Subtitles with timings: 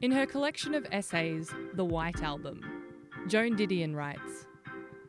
[0.00, 2.62] In her collection of essays, The White Album,
[3.28, 4.46] Joan Didion writes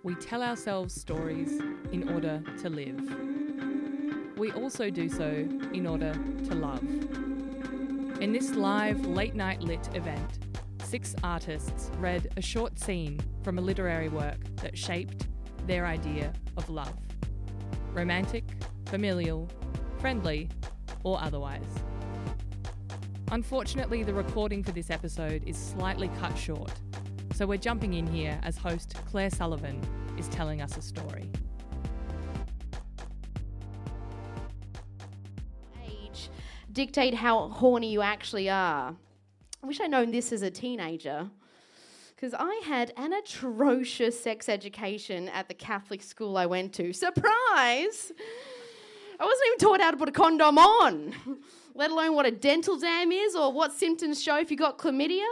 [0.04, 1.62] We tell ourselves stories
[1.94, 3.00] in order to live.
[4.38, 6.84] We also do so in order to love.
[8.20, 10.40] In this live late night lit event,
[10.84, 15.30] six artists read a short scene from a literary work that shaped
[15.68, 16.98] their idea of love
[17.94, 18.44] romantic,
[18.88, 19.50] familial,
[20.00, 20.50] friendly,
[21.06, 21.82] or otherwise.
[23.32, 26.70] Unfortunately, the recording for this episode is slightly cut short,
[27.34, 29.82] so we're jumping in here as host Claire Sullivan
[30.18, 31.30] is telling us a story.
[35.82, 36.30] age
[36.74, 38.94] dictate how horny you actually are.
[39.64, 41.30] I wish I'd known this as a teenager.
[42.14, 46.92] Because I had an atrocious sex education at the Catholic school I went to.
[46.92, 48.12] Surprise!
[49.20, 51.14] I wasn't even taught how to put a condom on,
[51.76, 55.28] let alone what a dental dam is or what symptoms show if you got chlamydia.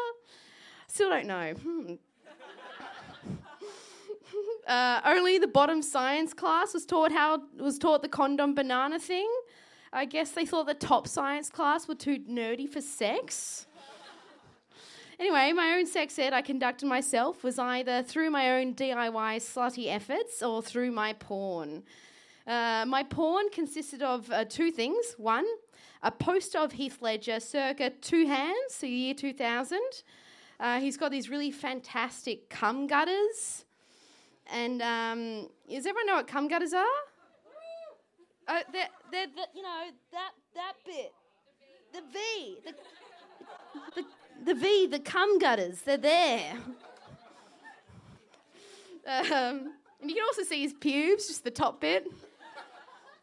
[0.87, 1.53] Still don't know.
[1.53, 1.93] Hmm.
[4.67, 9.27] Uh, only the bottom science class was taught how was taught the condom banana thing.
[9.91, 13.65] I guess they thought the top science class were too nerdy for sex.
[15.19, 19.87] Anyway, my own sex ed I conducted myself was either through my own DIY slutty
[19.93, 21.83] efforts or through my porn.
[22.47, 25.15] Uh, my porn consisted of uh, two things.
[25.17, 25.45] One,
[26.01, 29.79] a poster of Heath Ledger circa two hands, the year 2000.
[30.59, 33.65] Uh, he's got these really fantastic cum gutters.
[34.51, 36.85] And um, does everyone know what cum gutters are?
[38.47, 41.13] Uh, they're, they're the, you know, that, that bit.
[41.93, 42.57] The V.
[42.65, 42.73] The,
[43.95, 44.07] the,
[44.45, 46.53] the V, the cum gutters, they're there.
[49.07, 52.05] Um, and you can also see his pubes, just the top bit.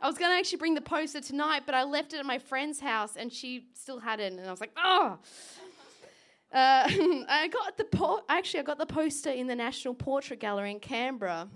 [0.06, 2.38] I was going to actually bring the poster tonight, but I left it at my
[2.38, 4.32] friend's house and she still had it.
[4.32, 5.18] And I was like, oh.
[6.52, 6.88] Uh,
[7.28, 10.78] I got the po- actually I got the poster in the National Portrait Gallery in
[10.78, 11.48] Canberra.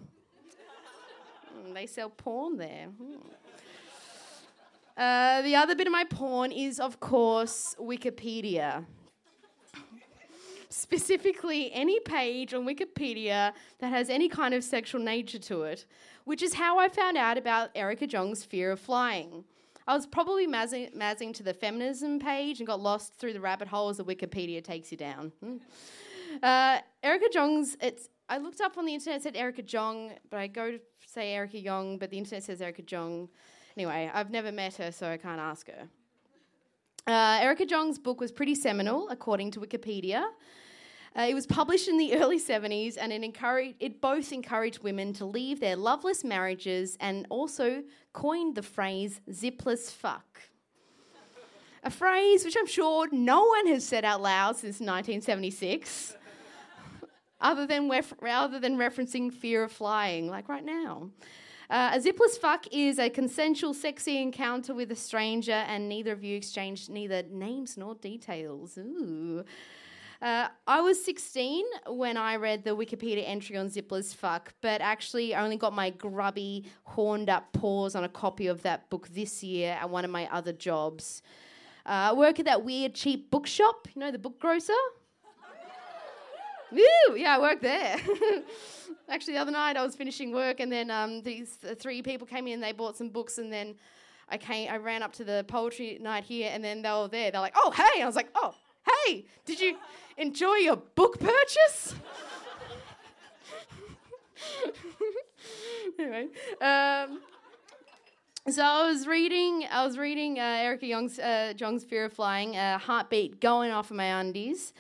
[1.65, 2.87] Mm, they sell porn there.
[2.87, 3.19] Hmm.
[4.97, 8.85] Uh, the other bit of my porn is, of course, Wikipedia.
[10.93, 15.87] Specifically, any page on Wikipedia that has any kind of sexual nature to it,
[16.25, 19.45] which is how I found out about Erica Jong's fear of flying.
[19.87, 23.69] I was probably mazzing, mazzing to the feminism page and got lost through the rabbit
[23.69, 25.31] holes that Wikipedia takes you down.
[25.41, 25.57] Hmm.
[26.43, 30.49] Uh, Erica Jong's, it's, I looked up on the internet, said Erica Jong, but I
[30.49, 33.29] go to say Erica Young, but the internet says Erica Jong.
[33.77, 35.89] Anyway, I've never met her, so I can't ask her.
[37.07, 40.27] Uh, Erica Jong's book was pretty seminal, according to Wikipedia.
[41.17, 45.13] Uh, it was published in the early 70s and it, encouraged, it both encouraged women
[45.15, 47.83] to leave their loveless marriages and also
[48.13, 50.41] coined the phrase zipless fuck.
[51.83, 56.15] A phrase which I'm sure no one has said out loud since 1976,
[57.41, 61.09] other than, ref- other than referencing fear of flying, like right now.
[61.71, 66.23] Uh, a zipless fuck is a consensual, sexy encounter with a stranger, and neither of
[66.23, 68.77] you exchanged neither names nor details.
[68.77, 69.45] Ooh.
[70.23, 75.35] Uh, I was 16 when I read the Wikipedia entry on Zipless Fuck, but actually
[75.35, 79.43] I only got my grubby, horned up paws on a copy of that book this
[79.43, 81.23] year at one of my other jobs.
[81.87, 84.75] Uh, I work at that weird, cheap bookshop, you know, the book grocer.
[86.71, 87.17] Woo!
[87.17, 87.97] Yeah, I work there.
[89.09, 92.27] Actually, the other night I was finishing work, and then um, these uh, three people
[92.27, 92.61] came in.
[92.61, 93.75] They bought some books, and then
[94.29, 94.71] I came.
[94.71, 97.33] I ran up to the poetry night here, and then they were there.
[97.33, 98.55] They're like, "Oh, hey!" I was like, "Oh,
[98.87, 99.27] hey!
[99.45, 99.77] Did you
[100.21, 101.95] enjoy your book purchase?"
[105.99, 106.29] anyway,
[106.61, 107.21] um,
[108.49, 109.67] so I was reading.
[109.71, 113.91] I was reading uh, Erica Young's uh, Jong's Fear of Flying, uh, heartbeat going off
[113.91, 114.73] in my undies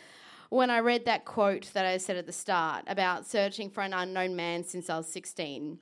[0.50, 3.94] when I read that quote that I said at the start about searching for an
[3.94, 5.78] unknown man since I was 16.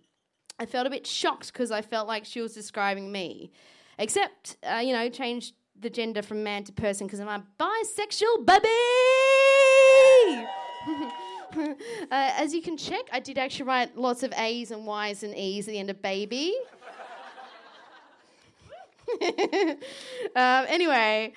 [0.61, 3.51] I felt a bit shocked because I felt like she was describing me.
[3.99, 8.45] Except, uh, you know, changed the gender from man to person because I'm a bisexual
[8.45, 8.69] baby!
[11.57, 11.75] uh,
[12.11, 15.67] as you can check, I did actually write lots of A's and Y's and E's
[15.69, 16.55] at the end of baby.
[19.23, 19.77] um,
[20.37, 21.33] anyway,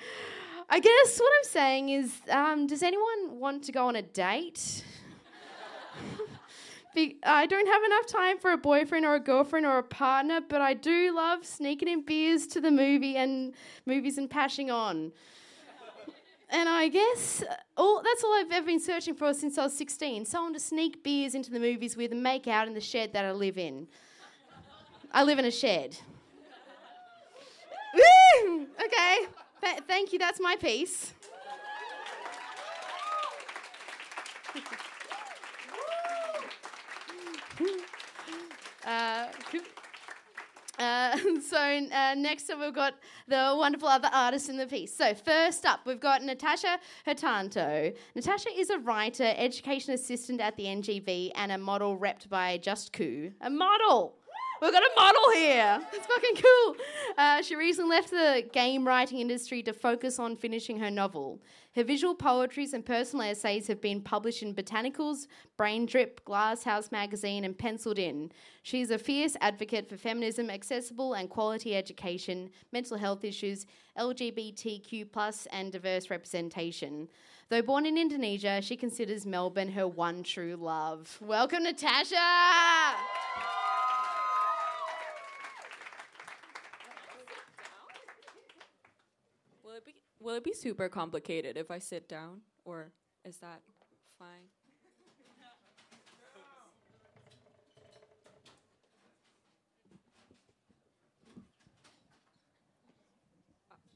[0.68, 4.84] I guess what I'm saying is um, does anyone want to go on a date?
[6.94, 10.40] Be- I don't have enough time for a boyfriend or a girlfriend or a partner,
[10.46, 13.54] but I do love sneaking in beers to the movie and
[13.86, 15.12] movies and pashing on.
[16.52, 17.42] And I guess
[17.78, 21.02] all, that's all I've ever been searching for since I was 16 someone to sneak
[21.02, 23.88] beers into the movies with and make out in the shed that I live in.
[25.10, 25.96] I live in a shed.
[28.84, 29.26] Okay,
[29.62, 31.12] Th- thank you, that's my piece.
[38.84, 39.28] Uh,
[40.82, 41.16] uh,
[41.48, 42.94] so uh, next up we've got
[43.28, 44.94] the wonderful other artists in the piece.
[44.94, 47.92] So first up we've got Natasha Hurtado.
[48.14, 52.92] Natasha is a writer, education assistant at the NGV, and a model repped by Just
[52.92, 53.30] Coup.
[53.40, 54.16] A model.
[54.62, 55.80] We've got a model here.
[55.92, 56.76] It's fucking cool.
[57.18, 61.42] Uh, she recently left the game writing industry to focus on finishing her novel.
[61.74, 65.26] Her visual poetries and personal essays have been published in Botanicals,
[65.56, 68.30] Brain Drip, Glass House magazine, and Penciled In.
[68.62, 73.66] She's a fierce advocate for feminism, accessible and quality education, mental health issues,
[73.98, 77.08] LGBTQ, and diverse representation.
[77.48, 81.18] Though born in Indonesia, she considers Melbourne her one true love.
[81.20, 82.16] Welcome, Natasha!
[90.22, 92.92] Will it be super complicated if I sit down, or
[93.24, 93.60] is that
[94.20, 94.46] fine?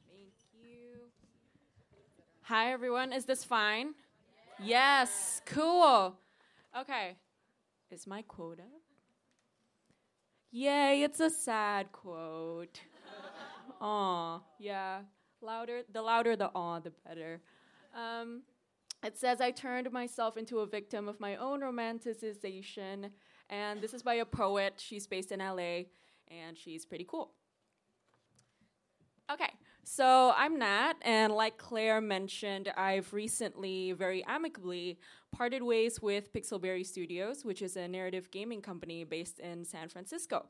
[0.09, 0.99] Thank you.
[2.43, 3.13] Hi, everyone.
[3.13, 3.95] Is this fine?
[4.59, 6.17] Yes, cool.
[6.77, 7.15] Okay.
[7.93, 8.83] Is my quote up?
[10.51, 12.81] Yay, it's a sad quote.
[13.81, 15.03] Aw, yeah
[15.41, 17.41] louder, the louder the awe, the better.
[17.95, 18.43] Um,
[19.05, 23.11] it says, I turned myself into a victim of my own romanticization.
[23.49, 24.75] And this is by a poet.
[24.79, 25.85] She's based in LA,
[26.29, 27.33] and she's pretty cool.
[29.31, 29.53] Okay,
[29.83, 34.99] so I'm Nat, and like Claire mentioned, I've recently, very amicably,
[35.33, 40.47] parted ways with Pixelberry Studios, which is a narrative gaming company based in San Francisco.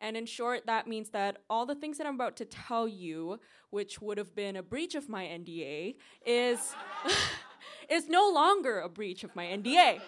[0.00, 3.40] And in short, that means that all the things that I'm about to tell you,
[3.70, 6.74] which would have been a breach of my NDA, is,
[7.90, 10.00] is no longer a breach of my NDA.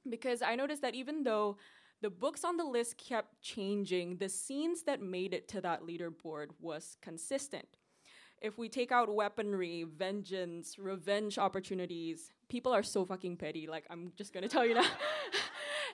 [0.10, 1.58] Because I noticed that even though
[2.02, 6.48] the books on the list kept changing, the scenes that made it to that leaderboard
[6.60, 7.68] was consistent.
[8.42, 14.12] If we take out weaponry, vengeance, revenge opportunities, people are so fucking petty, like I'm
[14.16, 14.86] just gonna tell you now.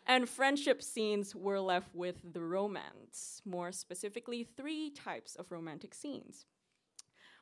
[0.07, 6.45] and friendship scenes were left with the romance, more specifically, three types of romantic scenes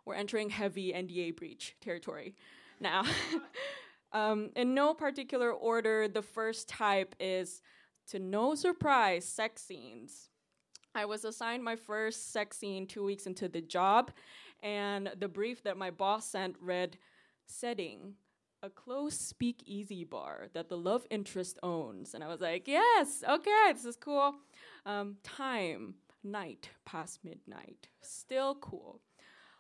[0.09, 2.35] we're entering heavy NDA breach territory
[2.79, 3.03] now.
[4.11, 7.61] um, in no particular order, the first type is
[8.07, 10.29] to no surprise sex scenes.
[10.95, 14.11] I was assigned my first sex scene two weeks into the job,
[14.63, 16.97] and the brief that my boss sent read
[17.45, 18.15] Setting
[18.61, 22.13] a close speakeasy bar that the love interest owns.
[22.13, 24.35] And I was like, yes, okay, this is cool.
[24.85, 27.87] Um, time, night, past midnight.
[28.01, 29.01] Still cool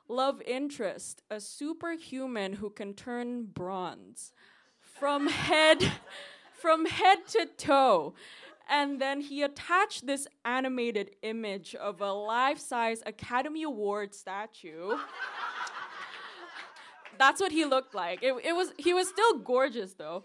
[0.09, 4.33] love interest, a superhuman who can turn bronze
[4.81, 5.93] from head
[6.53, 8.13] from head to toe.
[8.71, 14.89] And then he attached this animated image of a life-size Academy Award statue
[17.19, 18.23] That's what he looked like.
[18.23, 20.23] It, it was he was still gorgeous though.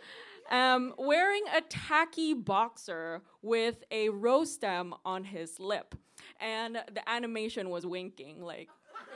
[0.51, 5.95] Um, wearing a tacky boxer with a rose stem on his lip,
[6.41, 8.69] and the animation was winking like.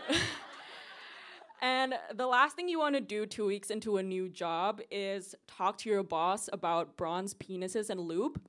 [1.63, 5.35] and the last thing you want to do two weeks into a new job is
[5.47, 8.41] talk to your boss about bronze penises and lube.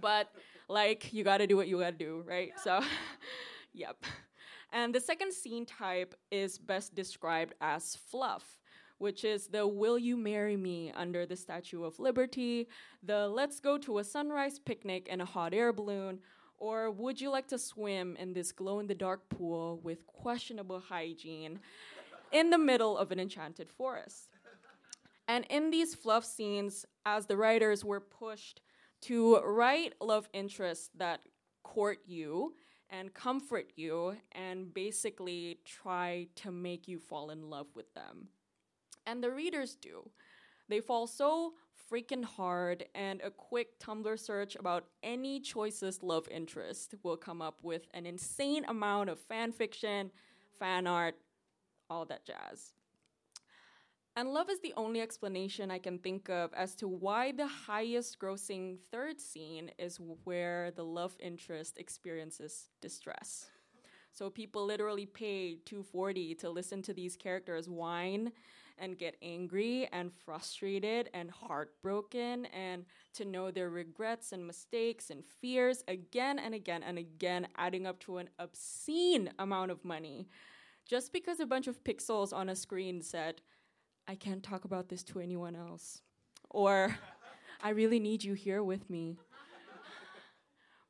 [0.00, 0.30] But
[0.68, 2.52] like, you got to do what you got to do, right?
[2.62, 2.80] So,
[3.74, 3.96] yep.
[4.76, 8.58] And the second scene type is best described as fluff,
[8.98, 12.68] which is the will you marry me under the Statue of Liberty,
[13.02, 16.18] the let's go to a sunrise picnic in a hot air balloon,
[16.58, 20.80] or would you like to swim in this glow in the dark pool with questionable
[20.80, 21.58] hygiene
[22.30, 24.28] in the middle of an enchanted forest?
[25.26, 28.60] And in these fluff scenes, as the writers were pushed
[29.04, 31.20] to write love interests that
[31.62, 32.52] court you
[32.90, 38.28] and comfort you and basically try to make you fall in love with them.
[39.06, 40.10] And the readers do.
[40.68, 41.54] They fall so
[41.90, 47.60] freaking hard, and a quick Tumblr search about any Choices love interest will come up
[47.62, 50.10] with an insane amount of fan fiction,
[50.58, 51.14] fan art,
[51.88, 52.72] all that jazz.
[54.18, 58.18] And love is the only explanation I can think of as to why the highest
[58.18, 63.50] grossing third scene is where the love interest experiences distress.
[64.12, 68.32] So people literally pay 240 to listen to these characters whine
[68.78, 75.24] and get angry and frustrated and heartbroken and to know their regrets and mistakes and
[75.42, 80.26] fears again and again and again adding up to an obscene amount of money
[80.86, 83.42] just because a bunch of pixels on a screen said
[84.08, 86.02] I can't talk about this to anyone else.
[86.50, 86.96] Or,
[87.62, 89.16] I really need you here with me.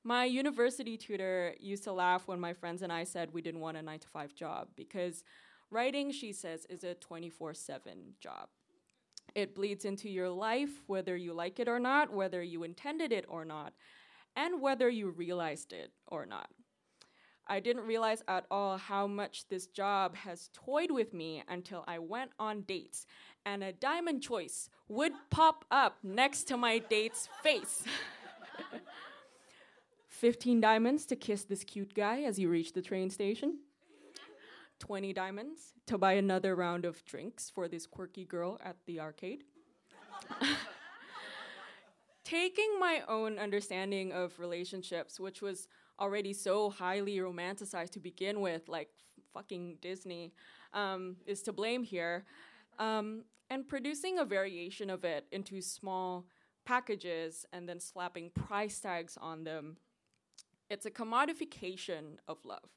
[0.05, 3.77] my university tutor used to laugh when my friends and I said we didn't want
[3.77, 5.25] a nine to five job because
[5.71, 8.49] writing, she says, is a 24 7 job.
[9.35, 13.25] It bleeds into your life, whether you like it or not, whether you intended it
[13.29, 13.73] or not,
[14.35, 16.49] and whether you realized it or not.
[17.49, 22.01] I didn't realize at all how much this job has toyed with me until I
[22.01, 23.07] went on dates
[23.45, 27.85] and a diamond choice would pop up next to my date's face.
[30.09, 33.59] 15 diamonds to kiss this cute guy as you reach the train station.
[34.81, 39.45] 20 diamonds to buy another round of drinks for this quirky girl at the arcade.
[42.25, 48.69] Taking my own understanding of relationships, which was already so highly romanticized to begin with,
[48.69, 48.91] like
[49.33, 50.33] fucking Disney,
[50.73, 52.25] um, is to blame here.
[52.79, 56.27] Um, and producing a variation of it into small
[56.65, 59.77] packages and then slapping price tags on them,
[60.69, 62.69] it's a commodification of love.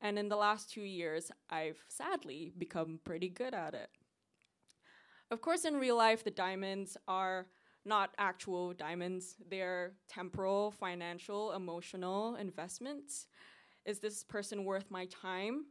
[0.00, 3.88] And in the last two years, I've sadly become pretty good at it.
[5.30, 7.46] Of course, in real life, the diamonds are
[7.84, 9.36] not actual diamonds.
[9.50, 13.26] They're temporal, financial, emotional investments.
[13.84, 15.66] Is this person worth my time?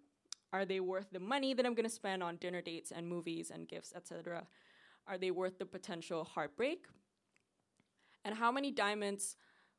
[0.51, 3.51] Are they worth the money that I'm going to spend on dinner dates and movies
[3.53, 4.45] and gifts, etc.?
[5.07, 6.85] Are they worth the potential heartbreak?
[8.23, 9.35] And how many diamonds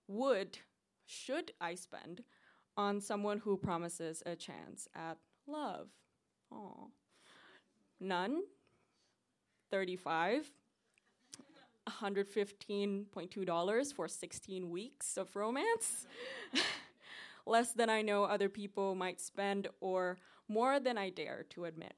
[0.09, 0.59] would,
[1.07, 2.25] should I spend
[2.77, 5.89] on someone who promises a chance at love?
[6.53, 6.89] Oh,
[8.01, 8.43] none?
[9.71, 10.51] 35?
[11.89, 16.07] $115.2 for 16 weeks of romance.
[17.47, 20.17] Less than I know other people might spend, or
[20.49, 21.95] more than I dare to admit.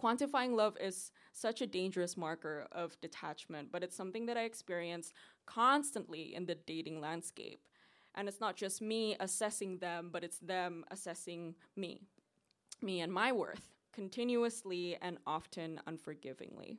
[0.00, 5.12] Quantifying love is such a dangerous marker of detachment, but it's something that I experience
[5.46, 7.60] constantly in the dating landscape.
[8.14, 12.00] And it's not just me assessing them, but it's them assessing me,
[12.80, 16.78] me and my worth, continuously and often unforgivingly.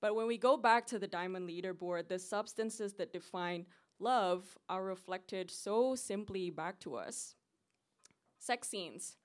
[0.00, 3.66] But when we go back to the diamond leaderboard, the substances that define
[3.98, 7.34] love are reflected so simply back to us.
[8.38, 9.16] Sex scenes,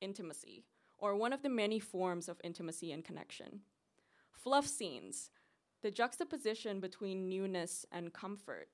[0.00, 0.64] intimacy,
[0.98, 3.60] or one of the many forms of intimacy and connection.
[4.32, 5.30] Fluff scenes,
[5.82, 8.68] the juxtaposition between newness and comfort,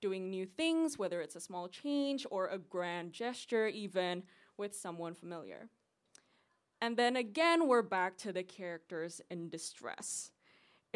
[0.00, 4.22] doing new things, whether it's a small change or a grand gesture, even
[4.56, 5.68] with someone familiar.
[6.80, 10.30] And then again, we're back to the characters in distress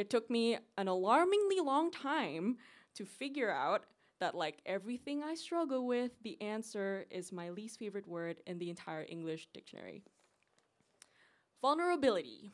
[0.00, 2.56] it took me an alarmingly long time
[2.94, 3.84] to figure out
[4.18, 8.70] that, like everything I struggle with, the answer is my least favorite word in the
[8.70, 10.02] entire English dictionary
[11.62, 12.50] vulnerability.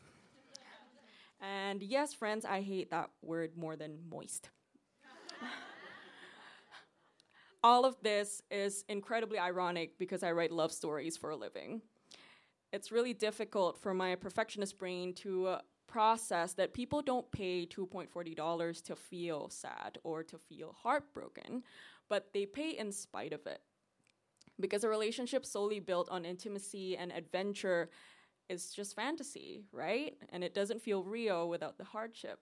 [1.40, 4.50] and yes, friends, I hate that word more than moist.
[7.62, 11.82] All of this is incredibly ironic because I write love stories for a living.
[12.72, 18.84] it's really difficult for my perfectionist brain to uh, process that people don't pay $2.40
[18.84, 21.62] to feel sad or to feel heartbroken,
[22.08, 23.60] but they pay in spite of it.
[24.58, 27.90] Because a relationship solely built on intimacy and adventure
[28.48, 30.14] is just fantasy, right?
[30.30, 32.38] And it doesn't feel real without the hardship.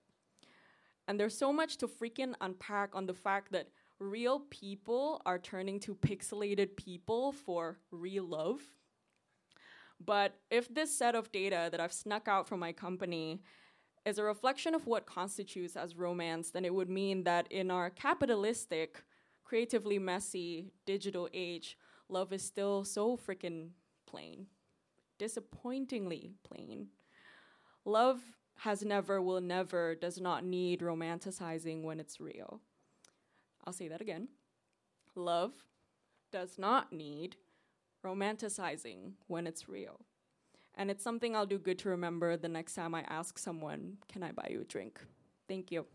[1.09, 5.81] And there's so much to freaking unpack on the fact that real people are turning
[5.81, 8.63] to pixelated people for real love.
[10.05, 13.41] But if this set of data that I've snuck out from my company
[14.05, 17.91] is a reflection of what constitutes as romance, then it would mean that in our
[17.91, 19.03] capitalistic,
[19.45, 23.71] creatively messy digital age, love is still so freaking
[24.07, 24.47] plain
[25.19, 26.89] disappointingly plain.
[27.85, 28.21] Love
[28.59, 32.61] has never, will never, does not need romanticizing when it's real.
[33.65, 34.29] I'll say that again.
[35.15, 35.53] Love
[36.33, 37.37] does not need
[38.05, 40.01] romanticizing when it's real.
[40.77, 44.23] And it's something I'll do good to remember the next time I ask someone, Can
[44.23, 45.01] I buy you a drink?
[45.49, 45.87] Thank you.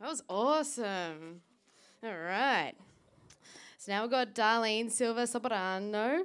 [0.00, 1.42] That was awesome.
[2.02, 2.72] All right.
[3.76, 6.22] So now we've got Darlene Silva Soberano.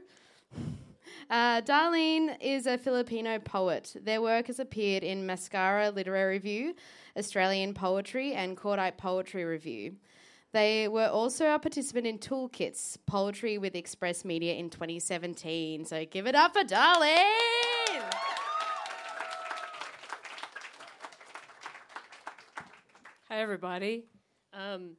[1.30, 3.96] Uh, Darlene is a Filipino poet.
[4.00, 6.76] Their work has appeared in Mascara Literary Review,
[7.18, 9.96] Australian Poetry, and Cordite Poetry Review.
[10.52, 15.86] They were also a participant in Toolkits Poetry with Express Media in 2017.
[15.86, 17.24] So give it up for Darlene!
[23.30, 24.06] Hi, everybody.
[24.54, 24.92] Um,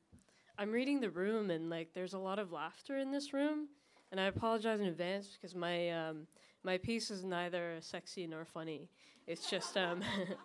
[0.58, 3.68] I'm reading the room, and like, there's a lot of laughter in this room,
[4.16, 6.26] and I apologize in advance because my um,
[6.64, 8.88] my piece is neither sexy nor funny.
[9.26, 10.00] It's just um,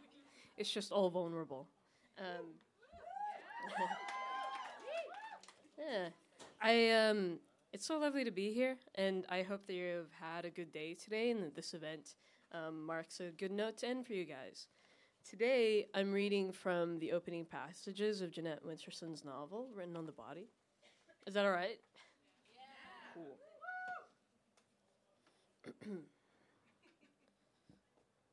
[0.57, 1.69] it's just all vulnerable.
[2.19, 2.47] Um,
[5.79, 6.09] yeah,
[6.61, 7.39] I um,
[7.71, 10.95] it's so lovely to be here, and I hope that you've had a good day
[10.95, 12.15] today, and that this event
[12.51, 14.67] um, marks a good note to end for you guys.
[15.23, 20.49] Today, I'm reading from the opening passages of Jeanette Winterson's novel, Written on the Body.
[21.25, 21.79] Is that all right?
[22.49, 23.13] Yeah.
[23.13, 23.37] Cool.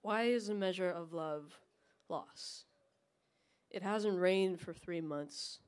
[0.03, 1.59] Why is a measure of love
[2.09, 2.65] loss?
[3.71, 5.59] It hasn't rained for three months.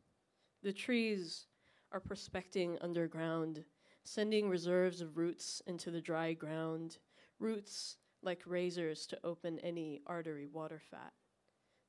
[0.62, 1.46] The trees
[1.92, 3.64] are prospecting underground,
[4.04, 6.98] sending reserves of roots into the dry ground,
[7.38, 11.12] roots like razors to open any artery water fat.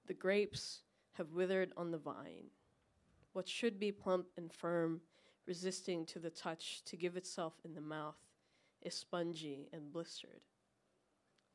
[0.08, 0.82] The grapes
[1.14, 2.50] have withered on the vine.
[3.34, 5.02] What should be plump and firm,
[5.46, 8.18] resisting to the touch to give itself in the mouth,
[8.82, 10.42] is spongy and blistered.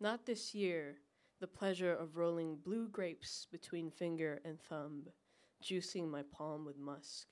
[0.01, 0.99] Not this year,
[1.41, 5.05] the pleasure of rolling blue grapes between finger and thumb,
[5.63, 7.27] juicing my palm with musk.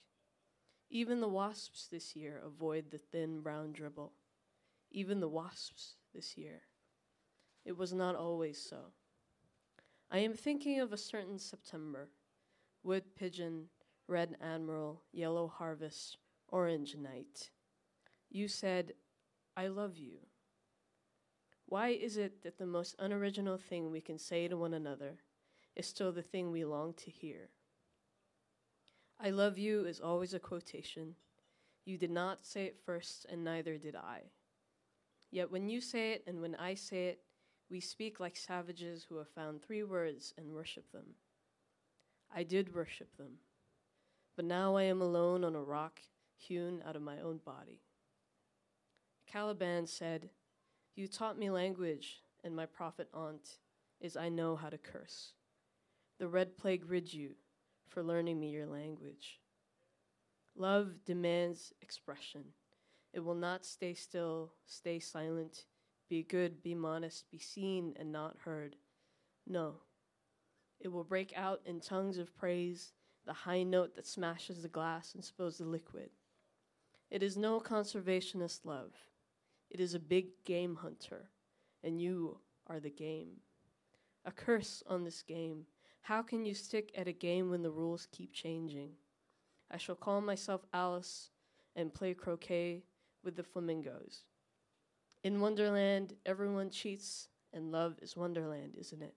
[0.90, 4.12] Even the wasps this year avoid the thin brown dribble.
[4.90, 6.62] Even the wasps this year.
[7.64, 8.92] It was not always so.
[10.10, 12.10] I am thinking of a certain September
[12.82, 13.64] wood pigeon,
[14.06, 17.50] red admiral, yellow harvest, orange night.
[18.30, 18.92] You said,
[19.56, 20.18] I love you.
[21.66, 25.18] Why is it that the most unoriginal thing we can say to one another
[25.76, 27.50] is still the thing we long to hear?
[29.20, 31.14] I love you is always a quotation.
[31.84, 34.22] You did not say it first, and neither did I.
[35.30, 37.20] Yet when you say it and when I say it,
[37.70, 41.14] we speak like savages who have found three words and worship them.
[42.34, 43.38] I did worship them,
[44.36, 46.00] but now I am alone on a rock
[46.36, 47.80] hewn out of my own body.
[49.34, 50.30] Caliban said,
[50.94, 53.58] You taught me language, and my profit aunt
[54.00, 55.32] is I know how to curse.
[56.20, 57.30] The red plague rid you
[57.88, 59.40] for learning me your language.
[60.54, 62.44] Love demands expression.
[63.12, 65.64] It will not stay still, stay silent,
[66.08, 68.76] be good, be modest, be seen and not heard.
[69.48, 69.80] No.
[70.78, 72.92] It will break out in tongues of praise,
[73.26, 76.10] the high note that smashes the glass and spills the liquid.
[77.10, 78.92] It is no conservationist love.
[79.74, 81.30] It is a big game hunter,
[81.82, 83.40] and you are the game.
[84.24, 85.66] A curse on this game.
[86.02, 88.90] How can you stick at a game when the rules keep changing?
[89.72, 91.30] I shall call myself Alice
[91.74, 92.84] and play croquet
[93.24, 94.22] with the flamingos.
[95.24, 99.16] In Wonderland, everyone cheats, and love is Wonderland, isn't it?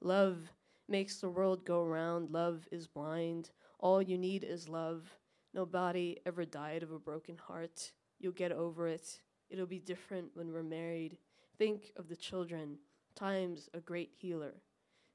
[0.00, 0.54] Love
[0.88, 2.30] makes the world go round.
[2.30, 3.50] Love is blind.
[3.78, 5.18] All you need is love.
[5.52, 7.92] Nobody ever died of a broken heart.
[8.18, 9.20] You'll get over it.
[9.50, 11.18] It'll be different when we're married.
[11.58, 12.78] Think of the children,
[13.14, 14.54] time's a great healer.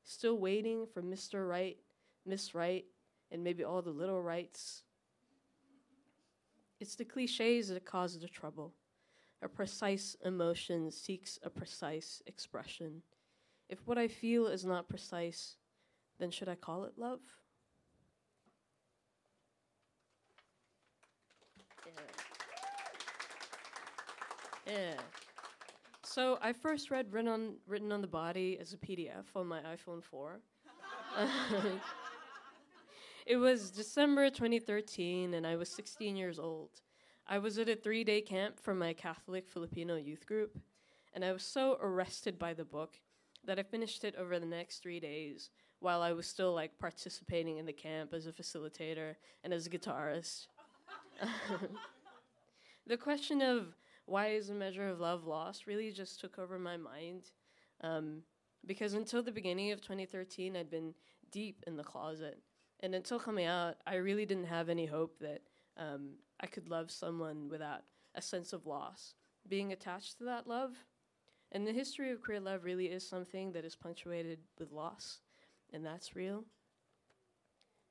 [0.03, 1.47] Still waiting for Mr.
[1.47, 1.77] Right,
[2.25, 2.85] Miss Right,
[3.31, 4.83] and maybe all the little rights.
[6.79, 8.73] It's the cliches that cause the trouble.
[9.43, 13.01] A precise emotion seeks a precise expression.
[13.69, 15.57] If what I feel is not precise,
[16.19, 17.21] then should I call it love?
[24.71, 24.93] Yeah.
[26.03, 29.59] So I first read written on, written on the Body as a PDF on my
[29.61, 30.39] iPhone 4.
[33.25, 36.69] it was December 2013, and I was 16 years old.
[37.27, 40.57] I was at a three day camp for my Catholic Filipino youth group,
[41.13, 42.95] and I was so arrested by the book
[43.45, 47.57] that I finished it over the next three days while I was still like participating
[47.57, 50.47] in the camp as a facilitator and as a guitarist.
[52.87, 56.77] the question of why is a measure of love lost really just took over my
[56.77, 57.31] mind.
[57.81, 58.23] Um,
[58.65, 60.93] because until the beginning of 2013, I'd been
[61.31, 62.39] deep in the closet.
[62.81, 65.41] And until coming out, I really didn't have any hope that
[65.77, 67.81] um, I could love someone without
[68.15, 69.15] a sense of loss,
[69.47, 70.71] being attached to that love.
[71.51, 75.19] And the history of queer love really is something that is punctuated with loss,
[75.73, 76.45] and that's real.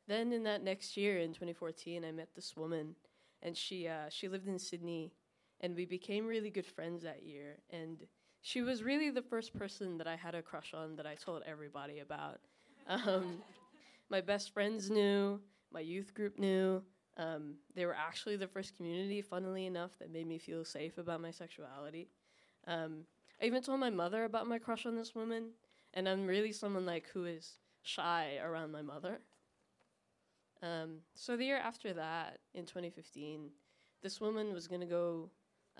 [0.09, 2.96] Then in that next year, in 2014, I met this woman,
[3.42, 5.12] and she uh, she lived in Sydney,
[5.61, 7.59] and we became really good friends that year.
[7.70, 8.07] And
[8.42, 11.42] she was really the first person that I had a crush on that I told
[11.46, 12.40] everybody about.
[12.88, 13.42] Um,
[14.11, 15.40] my best friends knew,
[15.73, 16.83] my youth group knew.
[17.16, 21.20] Um, they were actually the first community, funnily enough, that made me feel safe about
[21.20, 22.09] my sexuality.
[22.66, 23.05] Um,
[23.42, 25.51] I even told my mother about my crush on this woman,
[25.92, 29.20] and I'm really someone like who is shy around my mother.
[30.62, 33.51] Um, so the year after that, in 2015,
[34.03, 35.31] this woman was to go.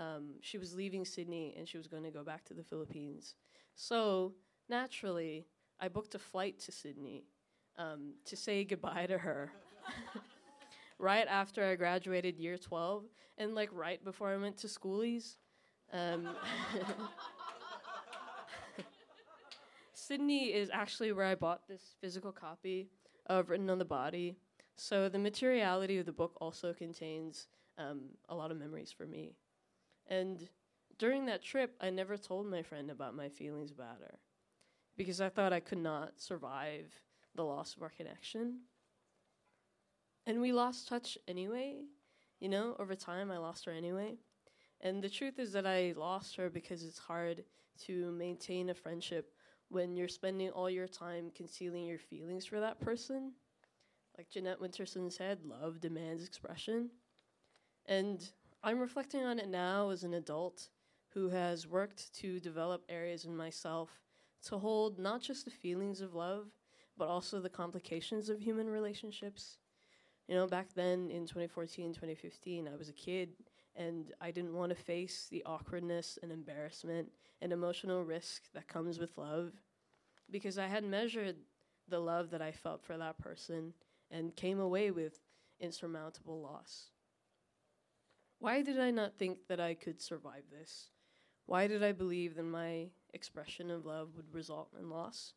[0.01, 3.35] Um, she was leaving Sydney and she was going to go back to the Philippines.
[3.75, 4.33] So
[4.69, 5.47] naturally,
[5.79, 7.25] I booked a flight to Sydney
[7.77, 9.53] um, to say goodbye to her.
[10.99, 13.05] right after I graduated year 12,
[13.39, 15.37] and like right before I went to schoolies.
[15.93, 16.29] Um,
[19.95, 22.89] Sydney is actually where I bought this physical copy
[23.27, 24.37] of Written on the Body.
[24.77, 29.35] So the materiality of the book also contains um, a lot of memories for me.
[30.11, 30.49] And
[30.99, 34.19] during that trip, I never told my friend about my feelings about her
[34.97, 36.93] because I thought I could not survive
[37.35, 38.59] the loss of our connection.
[40.27, 41.85] And we lost touch anyway.
[42.41, 44.17] You know, over time, I lost her anyway.
[44.81, 47.45] And the truth is that I lost her because it's hard
[47.87, 49.33] to maintain a friendship
[49.69, 53.33] when you're spending all your time concealing your feelings for that person.
[54.19, 56.91] Like Jeanette Winterson said, love demands expression.
[57.87, 58.29] And
[58.63, 60.69] I'm reflecting on it now as an adult
[61.15, 63.89] who has worked to develop areas in myself
[64.45, 66.49] to hold not just the feelings of love,
[66.99, 69.57] but also the complications of human relationships.
[70.29, 73.31] You know, back then in 2014, 2015, I was a kid
[73.77, 78.99] and I didn't want to face the awkwardness and embarrassment and emotional risk that comes
[78.99, 79.53] with love
[80.31, 81.37] because I had measured
[81.89, 83.73] the love that I felt for that person
[84.11, 85.19] and came away with
[85.61, 86.91] insurmountable loss.
[88.41, 90.89] Why did I not think that I could survive this?
[91.45, 95.35] Why did I believe that my expression of love would result in loss?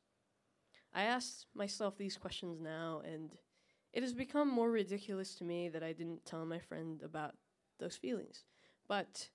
[0.93, 3.35] I ask myself these questions now, and
[3.91, 7.35] it has become more ridiculous to me that I didn't tell my friend about
[7.77, 8.45] those feelings.
[8.87, 9.27] But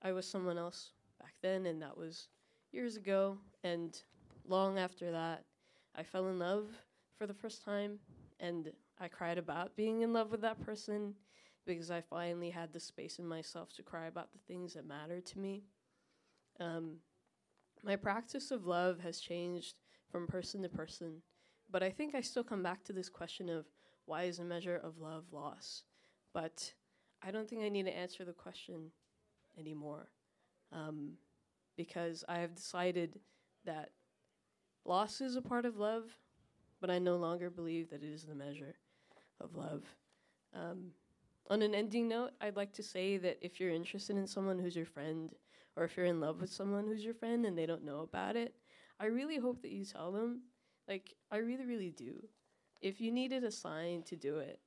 [0.00, 2.28] I was someone else back then, and that was
[2.70, 3.38] years ago.
[3.64, 4.00] And
[4.46, 5.42] long after that,
[5.96, 6.68] I fell in love
[7.16, 7.98] for the first time,
[8.38, 11.14] and I cried about being in love with that person
[11.68, 15.20] because I finally had the space in myself to cry about the things that matter
[15.20, 15.64] to me.
[16.58, 16.96] Um,
[17.84, 19.74] my practice of love has changed
[20.10, 21.20] from person to person,
[21.70, 23.66] but I think I still come back to this question of
[24.06, 25.82] why is a measure of love loss?
[26.32, 26.72] But
[27.22, 28.90] I don't think I need to answer the question
[29.58, 30.08] anymore
[30.72, 31.12] um,
[31.76, 33.20] because I have decided
[33.66, 33.90] that
[34.86, 36.04] loss is a part of love,
[36.80, 38.76] but I no longer believe that it is the measure
[39.38, 39.84] of love.
[40.54, 40.92] Um,
[41.50, 44.76] on an ending note, I'd like to say that if you're interested in someone who's
[44.76, 45.34] your friend,
[45.76, 48.36] or if you're in love with someone who's your friend and they don't know about
[48.36, 48.54] it,
[49.00, 50.42] I really hope that you tell them.
[50.86, 52.26] Like, I really, really do.
[52.80, 54.60] If you needed a sign to do it,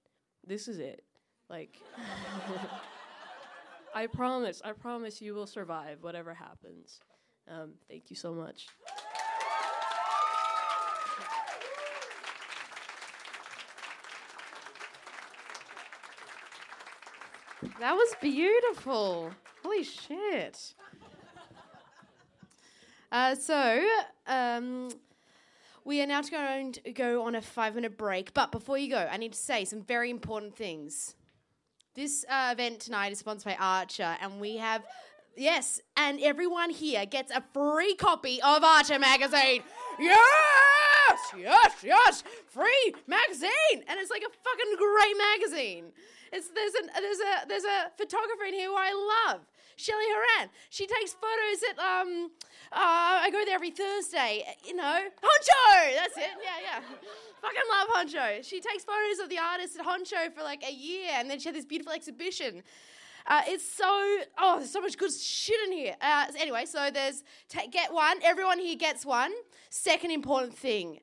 [0.46, 1.04] this is it.
[1.50, 1.78] Like,
[3.96, 7.00] I promise, I promise you will survive whatever happens.
[7.50, 8.68] Um, thank you so much.
[17.82, 19.32] That was beautiful.
[19.64, 20.76] Holy shit.
[23.12, 23.84] Uh, so,
[24.28, 24.90] um,
[25.84, 28.36] we are now going to go on a five minute break.
[28.36, 31.16] But before you go, I need to say some very important things.
[31.96, 34.84] This uh, event tonight is sponsored by Archer, and we have,
[35.36, 39.64] yes, and everyone here gets a free copy of Archer magazine.
[41.12, 45.92] Yes, yes, yes, free magazine, and it's like a fucking great magazine.
[46.32, 48.94] It's there's a there's a there's a photographer in here who I
[49.28, 49.42] love,
[49.76, 50.50] Shelley Horan.
[50.70, 52.32] She takes photos at um.
[52.72, 54.46] Uh, I go there every Thursday.
[54.66, 55.96] You know, Honcho.
[55.96, 56.32] That's it.
[56.42, 56.80] Yeah, yeah.
[57.42, 58.46] Fucking love Honcho.
[58.46, 61.50] She takes photos of the artists at Honcho for like a year, and then she
[61.50, 62.64] had this beautiful exhibition.
[63.28, 63.86] Uh, it's so
[64.40, 65.96] oh, there's so much good shit in here.
[66.02, 68.18] Uh, anyway, so there's ta get one.
[68.24, 69.34] Everyone here gets one.
[69.74, 71.00] Second important thing.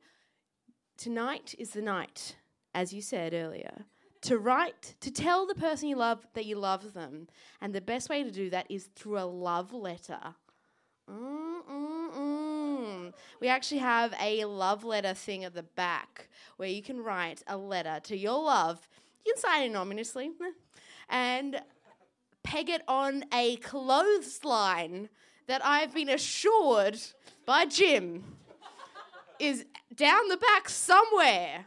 [0.99, 2.37] Tonight is the night,
[2.75, 3.87] as you said earlier,
[4.21, 7.29] to write to tell the person you love that you love them,
[7.63, 10.21] and the best way to do that is through a love letter.
[11.11, 11.55] Mm-mm-mm.
[13.41, 16.29] We actually have a love letter thing at the back
[16.59, 18.87] where you can write a letter to your love.
[19.25, 20.33] You can sign anonymously
[21.09, 21.63] and
[22.43, 25.09] peg it on a clothesline
[25.47, 27.01] that I've been assured
[27.47, 28.35] by Jim
[29.41, 31.67] is down the back somewhere.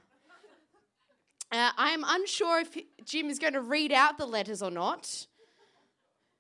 [1.52, 5.28] Uh, I am unsure if Jim is going to read out the letters or not.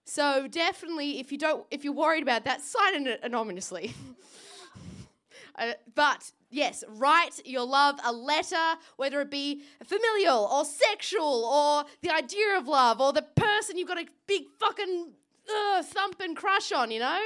[0.05, 3.93] So definitely, if you don't, if you're worried about that, sign it anonymously.
[5.55, 11.85] uh, but yes, write your love a letter, whether it be familial or sexual or
[12.01, 15.11] the idea of love or the person you've got a big fucking
[15.49, 17.19] uh, thumping crush on, you know?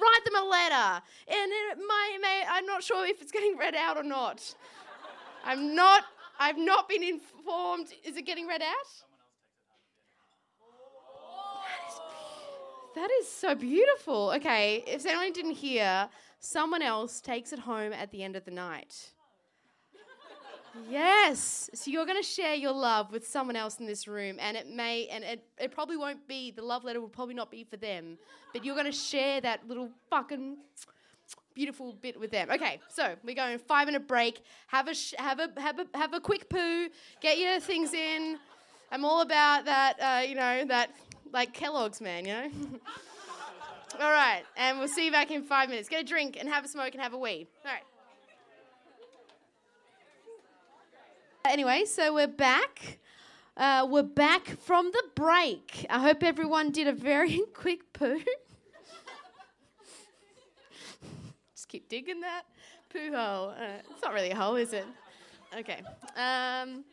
[0.00, 1.02] Write them a letter.
[1.28, 4.54] And it may, may, I'm not sure if it's getting read out or not.
[5.44, 6.04] I'm not,
[6.38, 7.88] I've not been informed.
[8.04, 9.06] Is it getting read out?
[12.94, 14.32] That is so beautiful.
[14.36, 16.08] Okay, if anyone didn't hear,
[16.40, 19.12] someone else takes it home at the end of the night.
[20.90, 21.70] Yes.
[21.74, 24.68] So you're going to share your love with someone else in this room, and it
[24.68, 27.76] may, and it, it probably won't be, the love letter will probably not be for
[27.76, 28.18] them,
[28.52, 30.56] but you're going to share that little fucking
[31.54, 32.50] beautiful bit with them.
[32.50, 34.42] Okay, so we're going five minute break.
[34.68, 36.88] Have a, sh- have a, have a, have a quick poo.
[37.20, 38.38] Get your things in.
[38.92, 40.90] I'm all about that, uh, you know, that
[41.32, 42.50] like Kellogg's, man, you know?
[44.00, 45.88] All right, and we'll see you back in five minutes.
[45.88, 47.46] Get a drink and have a smoke and have a wee.
[47.64, 47.82] All right.
[51.48, 52.98] Anyway, so we're back.
[53.56, 55.86] Uh, we're back from the break.
[55.88, 58.20] I hope everyone did a very quick poo.
[61.54, 62.42] Just keep digging that
[62.90, 63.50] poo hole.
[63.50, 64.86] Uh, it's not really a hole, is it?
[65.56, 65.82] Okay.
[66.16, 66.84] Um,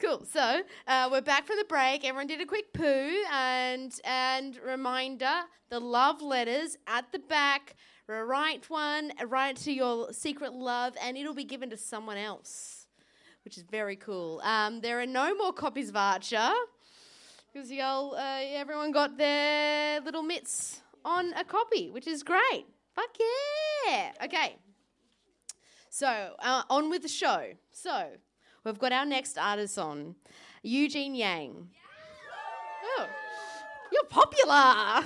[0.00, 0.26] Cool.
[0.30, 2.04] So uh, we're back from the break.
[2.04, 5.32] Everyone did a quick poo, and and reminder:
[5.70, 7.76] the love letters at the back.
[8.06, 12.73] Write one, write to your secret love, and it'll be given to someone else,
[13.44, 14.40] which is very cool.
[14.42, 16.50] Um, there are no more copies of Archer
[17.52, 22.66] because y'all, uh, everyone got their little mitts on a copy, which is great.
[22.94, 24.12] Fuck yeah!
[24.24, 24.56] Okay.
[25.90, 27.52] So uh, on with the show.
[27.72, 28.08] So
[28.64, 30.14] We've got our next artist on,
[30.62, 31.68] Eugene Yang.
[32.98, 33.06] Oh,
[33.92, 35.04] you're popular.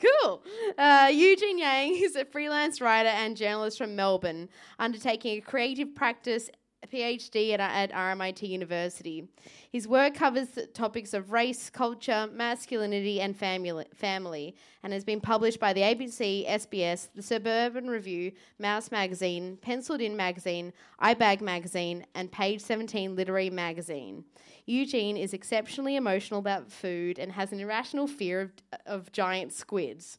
[0.24, 0.42] cool.
[0.76, 4.48] Uh, Eugene Yang is a freelance writer and journalist from Melbourne,
[4.80, 6.50] undertaking a creative practice
[6.86, 9.28] PhD at, at RMIT University.
[9.70, 15.60] His work covers topics of race, culture, masculinity, and family, family, and has been published
[15.60, 22.32] by the ABC, SBS, the Suburban Review, Mouse Magazine, Penciled In Magazine, iBag Magazine, and
[22.32, 24.24] Page 17 Literary Magazine.
[24.66, 28.52] Eugene is exceptionally emotional about food and has an irrational fear of,
[28.86, 30.18] of giant squids.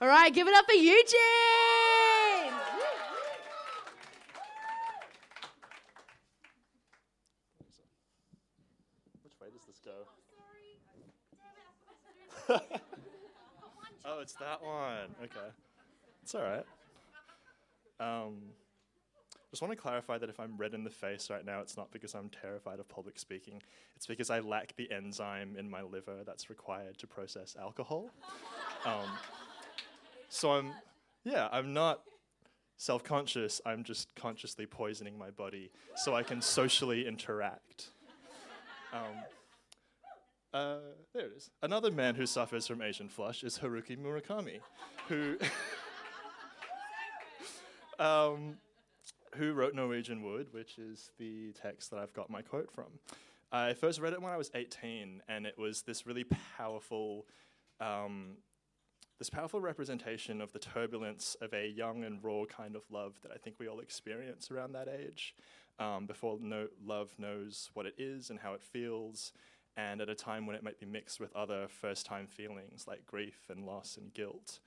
[0.00, 1.02] All right, give it up for Eugene!
[14.04, 15.14] oh, it's that one.
[15.22, 15.48] Okay.
[16.22, 16.64] It's all right.
[18.00, 18.38] Um,
[19.50, 21.90] just want to clarify that if I'm red in the face right now, it's not
[21.90, 23.62] because I'm terrified of public speaking.
[23.96, 28.10] It's because I lack the enzyme in my liver that's required to process alcohol.
[28.86, 29.10] um,
[30.30, 30.72] so I'm,
[31.24, 32.00] yeah, I'm not
[32.78, 37.90] self conscious, I'm just consciously poisoning my body so I can socially interact.
[38.94, 39.22] Um,
[40.52, 40.76] uh,
[41.14, 41.50] there it is.
[41.62, 44.60] Another man who suffers from Asian flush is Haruki Murakami,
[45.08, 45.38] who
[47.98, 48.58] um,
[49.36, 52.86] who wrote Norwegian Wood, which is the text that I've got my quote from.
[53.50, 56.24] I first read it when I was 18, and it was this really
[56.56, 57.26] powerful.
[57.80, 58.36] Um,
[59.18, 63.30] this powerful representation of the turbulence of a young and raw kind of love that
[63.30, 65.36] I think we all experience around that age,
[65.78, 69.32] um, before no love knows what it is and how it feels,
[69.76, 73.06] and at a time when it might be mixed with other first time feelings like
[73.06, 74.58] grief and loss and guilt.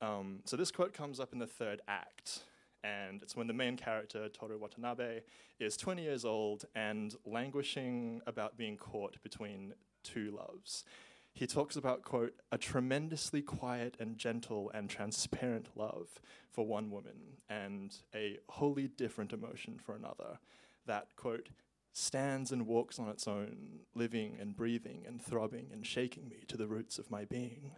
[0.00, 2.40] Um, so this quote comes up in the third act,
[2.84, 5.20] and it's when the main character, Toru Watanabe,
[5.58, 10.84] is 20 years old and languishing about being caught between two loves.
[11.32, 16.08] He talks about, quote, a tremendously quiet and gentle and transparent love
[16.50, 20.38] for one woman and a wholly different emotion for another
[20.86, 21.48] that, quote,
[21.98, 26.54] stands and walks on its own, living and breathing and throbbing and shaking me to
[26.54, 27.70] the roots of my being.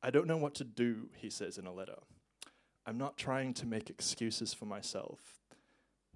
[0.00, 1.98] I don't know what to do, he says in a letter.
[2.86, 5.18] I'm not trying to make excuses for myself,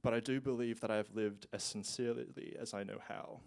[0.05, 3.41] but I do believe that I have lived as sincerely as I know how.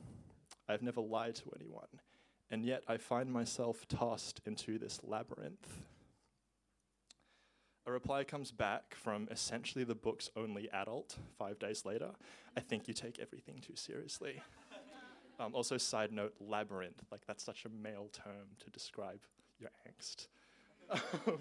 [0.67, 2.01] I've never lied to anyone,
[2.51, 5.83] and yet I find myself tossed into this labyrinth.
[7.87, 12.09] A reply comes back from essentially the book's only adult five days later.
[12.57, 14.41] I think you take everything too seriously.
[15.39, 19.19] um, also, side note, labyrinth, like that's such a male term to describe
[19.59, 20.27] your angst.
[21.27, 21.39] Um,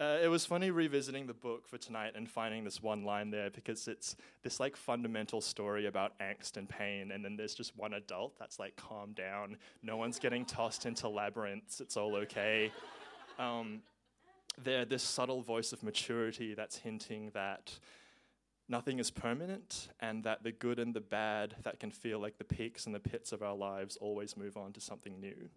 [0.00, 3.48] uh, it was funny revisiting the book for tonight and finding this one line there
[3.48, 7.94] because it's this like fundamental story about angst and pain, and then there's just one
[7.94, 12.72] adult that's like, calm down, no one's getting tossed into labyrinths, it's all okay.
[13.38, 13.82] Um,
[14.62, 17.78] there, this subtle voice of maturity that's hinting that
[18.68, 22.44] nothing is permanent and that the good and the bad that can feel like the
[22.44, 25.50] peaks and the pits of our lives always move on to something new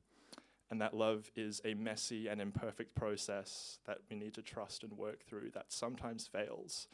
[0.70, 4.94] and that love is a messy and imperfect process that we need to trust and
[4.94, 6.88] work through that sometimes fails,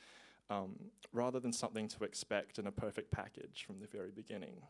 [0.50, 0.76] um,
[1.12, 4.62] rather than something to expect in a perfect package from the very beginning.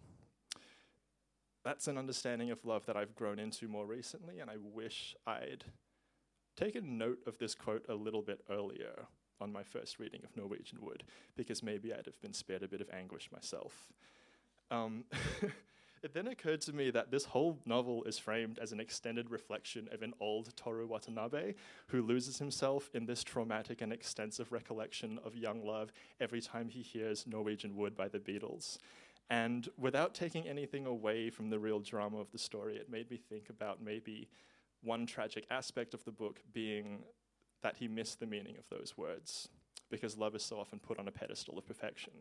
[1.65, 5.65] That's an understanding of love that I've grown into more recently, and I wish I'd
[6.55, 9.05] taken note of this quote a little bit earlier
[9.41, 11.03] on my first reading of Norwegian Wood,
[11.35, 13.91] because maybe I'd have been spared a bit of anguish myself.
[14.71, 15.05] Um,
[16.03, 19.87] It then occurred to me that this whole novel is framed as an extended reflection
[19.89, 21.53] of an old Toru Watanabe
[21.87, 26.81] who loses himself in this traumatic and extensive recollection of young love every time he
[26.81, 28.79] hears Norwegian Wood by the Beatles.
[29.29, 33.15] And without taking anything away from the real drama of the story, it made me
[33.15, 34.27] think about maybe
[34.83, 37.03] one tragic aspect of the book being
[37.61, 39.47] that he missed the meaning of those words,
[39.89, 42.13] because love is so often put on a pedestal of perfection.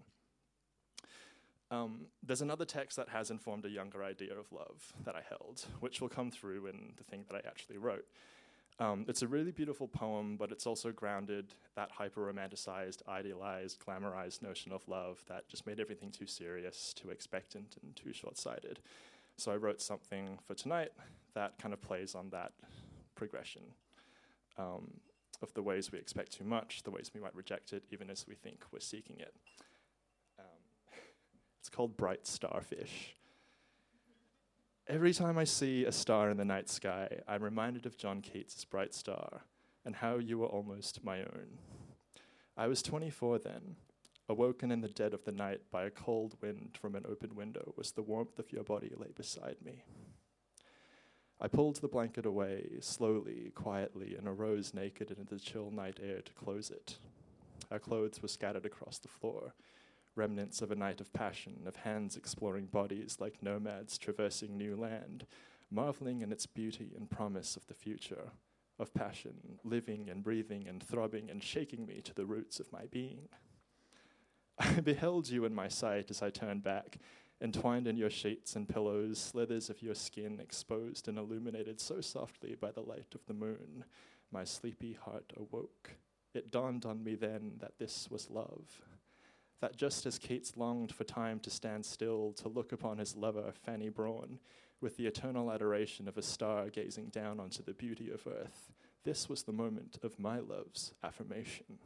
[1.71, 5.65] Um, there's another text that has informed a younger idea of love that I held,
[5.81, 8.05] which will come through in the thing that I actually wrote.
[8.79, 14.43] Um, it's a really beautiful poem, but it's also grounded that hyper romanticized, idealized, glamorized
[14.43, 18.81] notion of love that just made everything too serious, too expectant, and too short sighted.
[19.37, 20.91] So I wrote something for tonight
[21.35, 22.53] that kind of plays on that
[23.15, 23.63] progression
[24.59, 24.91] um,
[25.43, 28.27] of the ways we expect too much, the ways we might reject it, even as
[28.27, 29.35] we think we're seeking it.
[31.61, 33.15] It's called Bright Starfish.
[34.89, 38.65] Every time I see a star in the night sky, I'm reminded of John Keats'
[38.65, 39.43] Bright Star
[39.85, 41.59] and how you were almost my own.
[42.57, 43.77] I was 24 then.
[44.29, 47.73] Awoken in the dead of the night by a cold wind from an open window
[47.77, 49.85] was the warmth of your body lay beside me.
[51.45, 56.21] I pulled the blanket away, slowly, quietly, and arose naked into the chill night air
[56.21, 56.99] to close it.
[57.73, 59.53] Our clothes were scattered across the floor,
[60.15, 65.27] remnants of a night of passion, of hands exploring bodies like nomads traversing new land,
[65.69, 68.31] marveling in its beauty and promise of the future,
[68.79, 72.87] of passion, living and breathing and throbbing and shaking me to the roots of my
[72.93, 73.29] being.
[74.61, 76.99] I beheld you in my sight as I turned back,
[77.43, 82.55] entwined in your sheets and pillows, slithers of your skin exposed and illuminated so softly
[82.55, 83.85] by the light of the moon.
[84.31, 85.91] My sleepy heart awoke.
[86.33, 88.81] It dawned on me then that this was love
[89.63, 93.53] that just as Keats longed for time to stand still to look upon his lover,
[93.65, 94.41] Fanny Brawne,
[94.81, 98.73] with the eternal adoration of a star gazing down onto the beauty of earth,
[99.05, 101.79] this was the moment of my love's affirmation.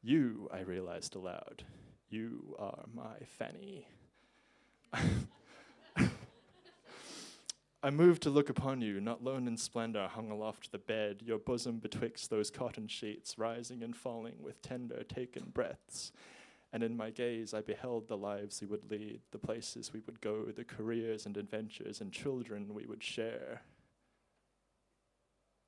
[0.00, 1.64] You, I realized aloud,
[2.08, 3.88] you are my Fanny.
[7.82, 11.38] I moved to look upon you, not lone in splendor, hung aloft the bed, your
[11.38, 16.12] bosom betwixt those cotton sheets, rising and falling with tender, taken breaths
[16.72, 20.20] and in my gaze, I beheld the lives we would lead, the places we would
[20.20, 23.62] go, the careers and adventures and children we would share.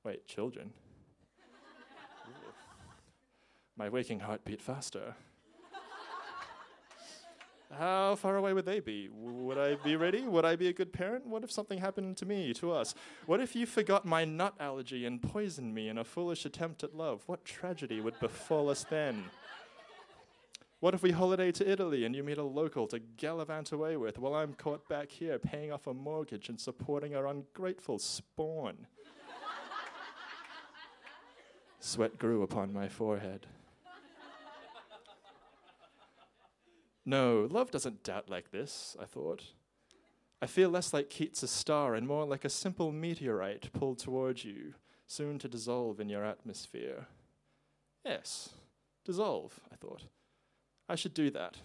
[0.05, 0.71] Wait, children?
[3.79, 5.15] my waking heart beat faster.
[7.77, 9.09] How far away would they be?
[9.13, 10.23] Would I be ready?
[10.23, 11.27] Would I be a good parent?
[11.27, 12.95] What if something happened to me, to us?
[13.27, 16.95] What if you forgot my nut allergy and poisoned me in a foolish attempt at
[16.97, 17.23] love?
[17.27, 19.25] What tragedy would befall us then?
[20.81, 24.19] What if we holiday to Italy and you meet a local to gallivant away with
[24.19, 28.87] while I'm caught back here paying off a mortgage and supporting our ungrateful spawn?
[31.81, 33.47] Sweat grew upon my forehead.
[37.09, 39.55] No, love doesn't doubt like this, I thought.
[40.43, 44.75] I feel less like Keats' star and more like a simple meteorite pulled towards you,
[45.07, 47.07] soon to dissolve in your atmosphere.
[48.05, 48.51] Yes,
[49.07, 50.03] dissolve, I thought.
[50.87, 51.57] I should do that.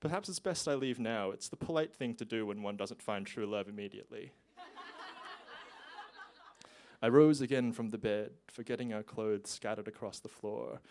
[0.00, 1.30] Perhaps it's best I leave now.
[1.30, 4.32] It's the polite thing to do when one doesn't find true love immediately.
[7.02, 10.82] I rose again from the bed, forgetting our clothes scattered across the floor,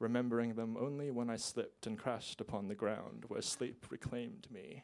[0.00, 4.82] remembering them only when I slipped and crashed upon the ground where sleep reclaimed me.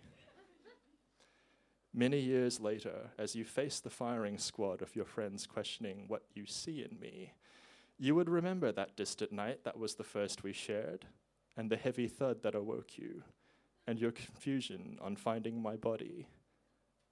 [1.93, 6.45] Many years later, as you face the firing squad of your friends questioning what you
[6.45, 7.33] see in me,
[7.99, 11.07] you would remember that distant night that was the first we shared,
[11.57, 13.23] and the heavy thud that awoke you,
[13.87, 16.29] and your confusion on finding my body,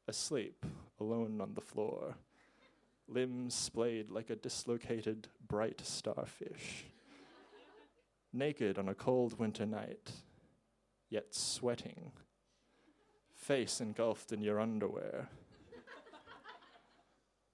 [0.06, 0.66] asleep,
[1.00, 2.16] alone on the floor,
[3.08, 6.84] limbs splayed like a dislocated, bright starfish
[8.34, 10.10] naked on a cold winter night,
[11.08, 12.12] yet sweating,
[13.34, 15.28] face engulfed in your underwear.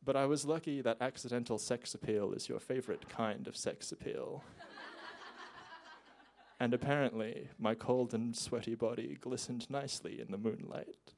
[0.04, 4.42] but I was lucky that accidental sex appeal is your favorite kind of sex appeal.
[6.58, 11.12] and apparently, my cold and sweaty body glistened nicely in the moonlight.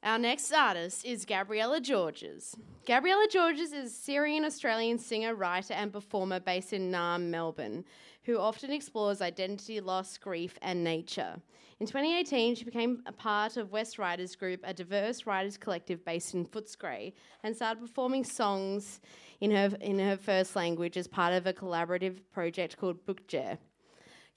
[0.04, 2.56] Our next artist is Gabriella Georges.
[2.86, 7.84] Gabriella Georges is a Syrian Australian singer, writer, and performer based in Naarm, Melbourne,
[8.26, 11.42] who often explores identity loss, grief, and nature.
[11.82, 16.34] In 2018, she became a part of West Writers Group, a diverse writers collective based
[16.34, 17.12] in Footscray,
[17.44, 19.02] and started performing songs
[19.42, 23.58] in her, in her first language as part of a collaborative project called Bookjare.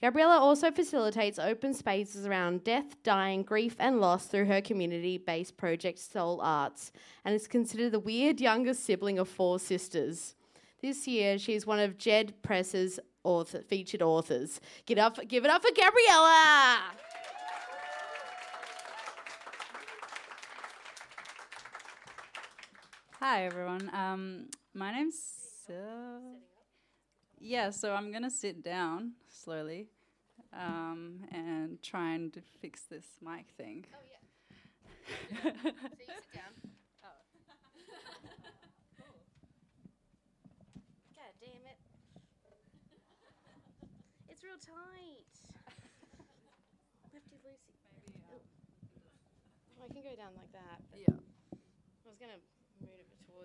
[0.01, 5.55] Gabriella also facilitates open spaces around death, dying, grief, and loss through her community based
[5.55, 6.91] project Soul Arts
[7.23, 10.35] and is considered the weird youngest sibling of four sisters.
[10.81, 14.59] This year, she is one of Jed Press's author, featured authors.
[14.85, 16.79] Get up, give it up for Gabriella!
[23.19, 23.91] Hi everyone.
[23.91, 25.19] Um, my name's
[25.67, 26.39] Sil.
[27.37, 29.87] Yeah, so I'm gonna sit down slowly,
[30.53, 33.85] um, and try and fix this mic thing.
[33.91, 34.23] Oh, yeah.
[35.43, 36.55] so you sit down.
[37.03, 37.19] Oh.
[41.17, 41.79] God damn it.
[44.29, 45.27] It's real tight.
[47.13, 47.75] Lefty loosey.
[48.07, 48.15] Maybe.
[48.31, 50.79] Oh, I can go down like that.
[50.89, 51.15] but Yeah.
[51.51, 52.58] I was going to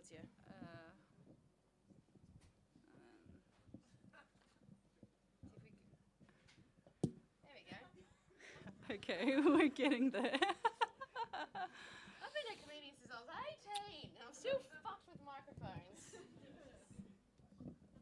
[0.04, 0.18] move it towards you.
[0.48, 0.52] Uh,
[7.42, 7.78] There we go.
[8.94, 10.22] okay, we're getting there.
[10.22, 10.30] I've
[12.34, 13.28] been a comedian since I was
[14.00, 16.00] 18, and I'm still fucked with microphones.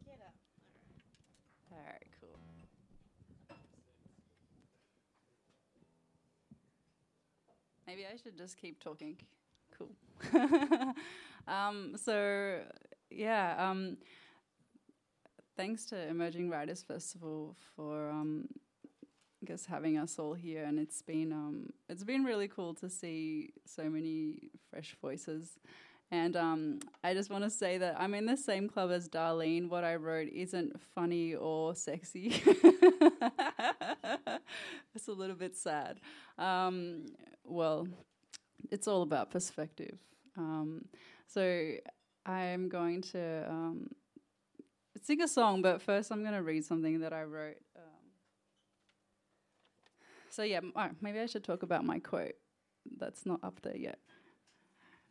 [0.07, 0.35] Get up.
[1.73, 2.39] All right, cool.
[7.87, 9.17] Maybe I should just keep talking.
[9.77, 9.91] Cool.
[11.47, 12.61] um, so,
[13.11, 13.97] yeah, um,
[15.57, 18.49] thanks to Emerging Writers Festival for um,
[19.43, 22.89] I guess having us all here, and it's been um, it's been really cool to
[22.89, 25.59] see so many fresh voices.
[26.13, 29.71] And um, I just want to say that I'm in the same club as Darlene.
[29.71, 32.43] What I wrote isn't funny or sexy.
[34.95, 36.01] it's a little bit sad.
[36.39, 37.07] Um,
[37.45, 37.89] well,
[38.71, 39.97] it's all about perspective.
[40.37, 40.85] Um,
[41.33, 41.73] so
[42.27, 43.89] I'm going to um,
[45.03, 47.59] sing a song, but first I'm going to read something that I wrote.
[47.77, 48.11] Um,
[50.31, 52.35] so yeah, m- maybe I should talk about my quote.
[52.99, 53.99] That's not up there yet.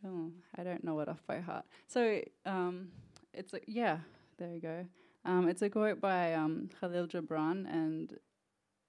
[0.05, 1.65] Oh, I don't know it off by heart.
[1.87, 2.89] So um,
[3.33, 3.99] it's yeah,
[4.37, 4.85] there you go.
[5.25, 8.17] Um, it's a quote by um, Khalil Gibran, and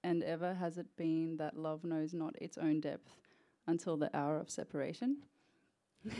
[0.03, 3.11] and ever has it been that love knows not its own depth
[3.67, 5.17] until the hour of separation.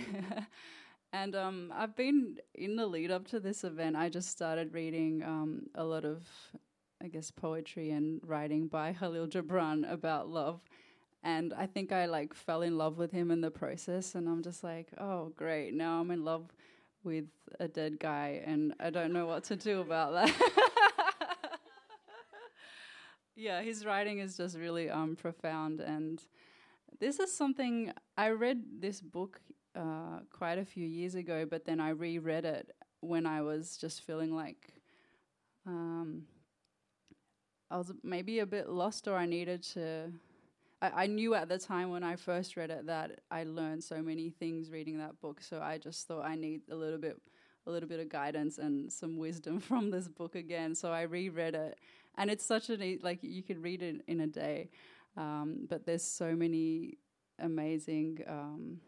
[1.13, 3.95] and um, I've been in the lead up to this event.
[3.95, 6.23] I just started reading um, a lot of,
[7.01, 10.59] I guess, poetry and writing by Khalil Gibran about love
[11.23, 14.43] and I think I like fell in love with him in the process and I'm
[14.43, 16.51] just like, oh great, now I'm in love
[17.03, 17.25] with
[17.59, 20.33] a dead guy and I don't know what to do about that.
[23.35, 26.21] yeah, his writing is just really um profound and
[26.99, 29.39] this is something I read this book
[29.75, 34.05] uh, quite a few years ago, but then I reread it when I was just
[34.05, 34.73] feeling like
[35.65, 36.23] um,
[37.69, 40.11] I was maybe a bit lost or I needed to
[40.83, 44.01] I, I knew at the time when I first read it that I learned so
[44.01, 45.41] many things reading that book.
[45.41, 47.17] So I just thought I need a little bit,
[47.65, 50.75] a little bit of guidance and some wisdom from this book again.
[50.75, 51.79] So I reread it,
[52.17, 54.69] and it's such a neat, like you could read it in a day,
[55.15, 56.97] um, but there's so many
[57.39, 58.79] amazing um,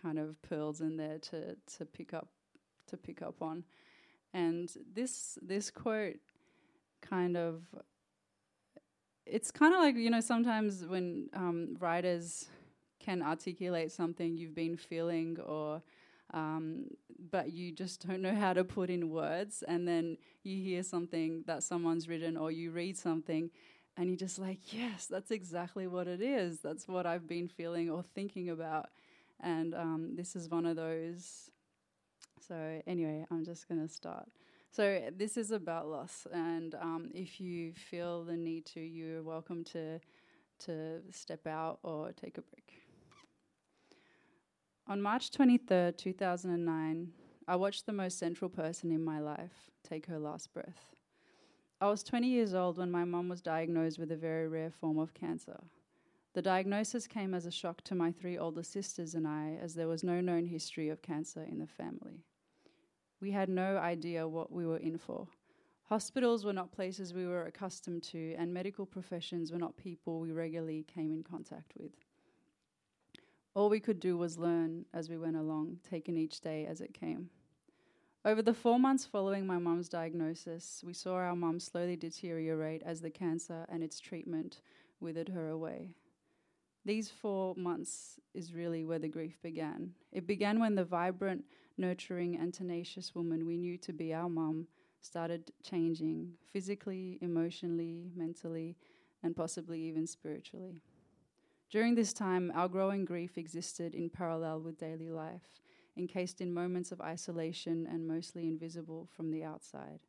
[0.00, 2.28] kind of pearls in there to to pick up
[2.88, 3.64] to pick up on,
[4.32, 6.16] and this this quote
[7.00, 7.62] kind of
[9.26, 12.48] it's kind of like you know sometimes when um, writers
[12.98, 15.82] can articulate something you've been feeling or
[16.34, 16.86] um,
[17.30, 21.42] but you just don't know how to put in words and then you hear something
[21.46, 23.50] that someone's written or you read something
[23.96, 26.60] and you're just like yes that's exactly what it is.
[26.60, 28.88] That's what i've been feeling or thinking about
[29.42, 31.50] and um, this is one of those
[32.46, 34.28] so anyway i'm just going to start
[34.70, 39.64] so this is about loss, and um, if you feel the need to, you're welcome
[39.64, 39.98] to
[40.60, 42.82] to step out or take a break.
[44.88, 47.12] On March 23rd, 2009,
[47.46, 50.94] I watched the most central person in my life take her last breath.
[51.80, 54.98] I was 20 years old when my mum was diagnosed with a very rare form
[54.98, 55.58] of cancer.
[56.38, 59.88] The diagnosis came as a shock to my three older sisters and I, as there
[59.88, 62.22] was no known history of cancer in the family.
[63.20, 65.26] We had no idea what we were in for.
[65.86, 70.30] Hospitals were not places we were accustomed to, and medical professions were not people we
[70.30, 71.90] regularly came in contact with.
[73.54, 76.94] All we could do was learn as we went along, taking each day as it
[76.94, 77.30] came.
[78.24, 83.00] Over the four months following my mum's diagnosis, we saw our mum slowly deteriorate as
[83.00, 84.60] the cancer and its treatment
[85.00, 85.96] withered her away.
[86.88, 89.92] These four months is really where the grief began.
[90.10, 91.44] It began when the vibrant,
[91.76, 94.68] nurturing, and tenacious woman we knew to be our mum
[95.02, 98.78] started changing physically, emotionally, mentally,
[99.22, 100.80] and possibly even spiritually.
[101.68, 105.60] During this time, our growing grief existed in parallel with daily life,
[105.94, 110.00] encased in moments of isolation and mostly invisible from the outside.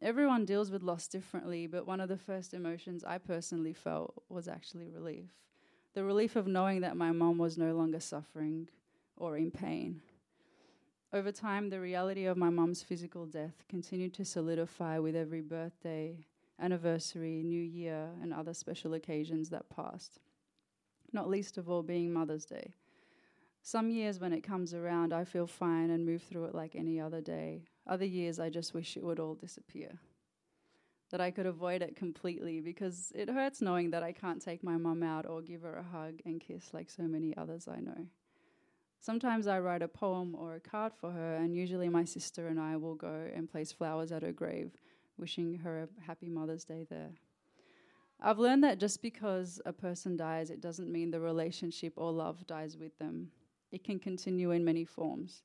[0.00, 4.48] Everyone deals with loss differently, but one of the first emotions I personally felt was
[4.48, 5.28] actually relief.
[5.96, 8.68] The relief of knowing that my mom was no longer suffering
[9.16, 10.02] or in pain.
[11.10, 16.26] Over time, the reality of my mum's physical death continued to solidify with every birthday,
[16.60, 20.18] anniversary, New Year, and other special occasions that passed,
[21.14, 22.74] not least of all being Mother's Day.
[23.62, 27.00] Some years, when it comes around, I feel fine and move through it like any
[27.00, 27.62] other day.
[27.86, 29.98] Other years, I just wish it would all disappear.
[31.10, 34.76] That I could avoid it completely because it hurts knowing that I can't take my
[34.76, 38.06] mum out or give her a hug and kiss like so many others I know.
[39.00, 42.58] Sometimes I write a poem or a card for her, and usually my sister and
[42.58, 44.72] I will go and place flowers at her grave,
[45.16, 47.10] wishing her a happy Mother's Day there.
[48.20, 52.46] I've learned that just because a person dies, it doesn't mean the relationship or love
[52.46, 53.30] dies with them.
[53.70, 55.42] It can continue in many forms.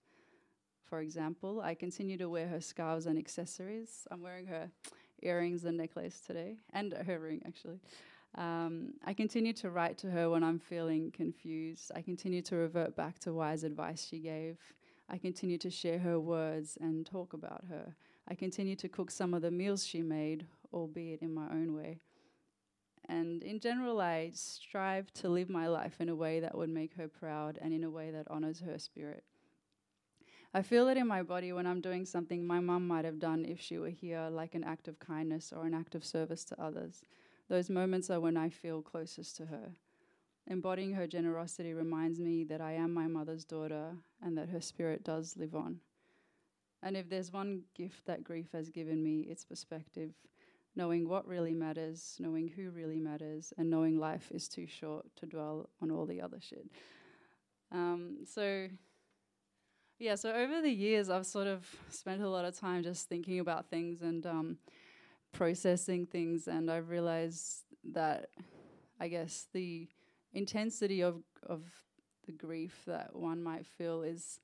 [0.86, 4.08] For example, I continue to wear her scarves and accessories.
[4.10, 4.72] I'm wearing her
[5.22, 7.80] earrings and necklace today, and her ring actually.
[8.36, 11.92] Um, I continue to write to her when I'm feeling confused.
[11.94, 14.58] I continue to revert back to wise advice she gave.
[15.10, 17.96] I continue to share her words and talk about her.
[18.30, 22.00] I continue to cook some of the meals she made, albeit in my own way.
[23.10, 26.94] And in general, I strive to live my life in a way that would make
[26.94, 29.26] her proud and in a way that honors her spirit.
[30.54, 33.46] I feel it in my body when I'm doing something my mum might have done
[33.46, 36.62] if she were here, like an act of kindness or an act of service to
[36.62, 37.04] others.
[37.48, 39.72] Those moments are when I feel closest to her.
[40.48, 45.06] Embodying her generosity reminds me that I am my mother's daughter and that her spirit
[45.06, 45.80] does live on.
[46.84, 50.12] And if there's one gift that grief has given me, it's perspective.
[50.76, 55.26] Knowing what really matters, knowing who really matters, and knowing life is too short to
[55.26, 56.66] dwell on all the other shit.
[57.72, 58.68] Um, so,
[60.02, 63.40] yeah, so over the years, I've sort of spent a lot of time just thinking
[63.40, 64.58] about things and um,
[65.32, 68.30] processing things, and I've realized that
[69.00, 69.88] I guess the
[70.34, 71.62] intensity of of
[72.26, 74.40] the grief that one might feel is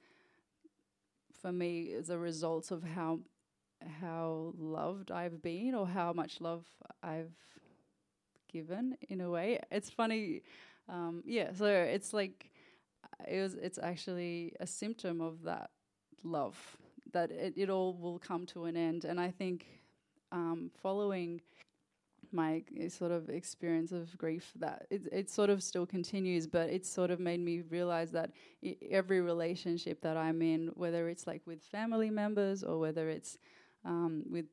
[1.41, 3.20] for me is a result of how
[3.99, 6.66] how loved I've been or how much love
[7.01, 7.34] I've
[8.51, 9.60] given in a way.
[9.72, 10.43] It's funny,
[10.88, 11.51] um, yeah.
[11.53, 12.51] So it's like
[13.28, 13.53] it was.
[13.55, 15.70] It's actually a symptom of that
[16.24, 16.57] love
[17.13, 19.05] that it, it all will come to an end.
[19.05, 19.65] And I think
[20.32, 21.41] um, following
[22.32, 26.86] my sort of experience of grief that it, it sort of still continues but it
[26.86, 28.32] sort of made me realize that
[28.65, 33.38] I every relationship that i'm in whether it's like with family members or whether it's
[33.86, 34.45] um, with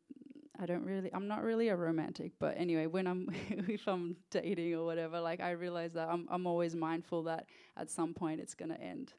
[0.60, 4.74] i don't really i'm not really a romantic but anyway when i'm if i'm dating
[4.74, 7.46] or whatever like i realize that i'm, I'm always mindful that
[7.76, 9.12] at some point it's going to end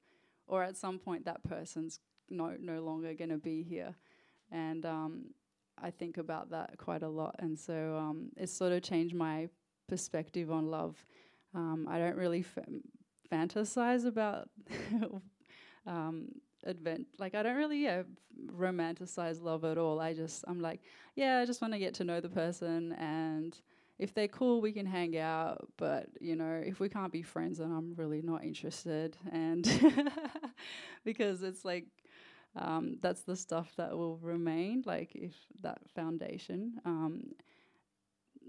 [0.48, 3.96] or at some point that person's no no longer going to be here
[4.52, 5.26] and um,
[5.82, 9.50] I think about that quite a lot, and so um, it's sort of changed my
[9.88, 11.04] perspective on love.
[11.54, 12.66] Um, I don't really f-
[13.32, 14.50] fantasize about
[15.88, 16.30] um,
[16.66, 17.08] advent.
[17.20, 18.04] Like I don't really yeah
[18.48, 20.00] romanticize love at all.
[20.00, 20.82] I just I'm like
[21.16, 23.58] yeah, I just want to get to know the person, and
[23.98, 25.68] if they're cool, we can hang out.
[25.78, 29.18] But you know, if we can't be friends, then I'm really not interested.
[29.32, 29.66] And
[31.06, 31.86] because it's like
[32.56, 34.84] um, that's the stuff that will remain.
[34.86, 37.34] Like if that foundation, um,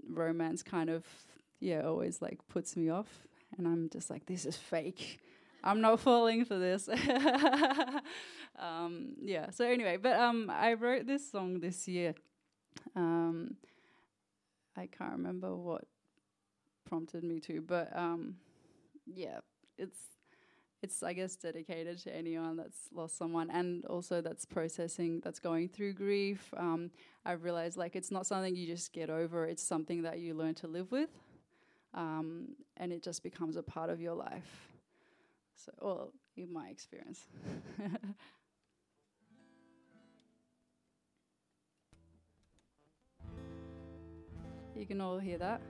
[0.09, 1.05] romance kind of
[1.59, 5.19] yeah always like puts me off, and I'm just like this is fake.
[5.63, 6.89] I'm not falling for this.
[8.59, 9.49] um, yeah.
[9.51, 12.15] So anyway, but um, I wrote this song this year.
[12.95, 13.55] Um,
[14.75, 15.85] I can't remember what
[16.87, 18.35] prompted me to, but um,
[19.05, 19.39] yeah,
[19.77, 19.97] it's
[20.83, 25.69] it's I guess dedicated to anyone that's lost someone and also that's processing that's going
[25.69, 26.53] through grief.
[26.55, 26.91] Um,
[27.25, 30.53] I've realized like it's not something you just get over; it's something that you learn
[30.55, 31.09] to live with,
[31.93, 34.69] um, and it just becomes a part of your life.
[35.57, 37.25] So, well, in my experience.
[44.75, 45.61] you can all hear that.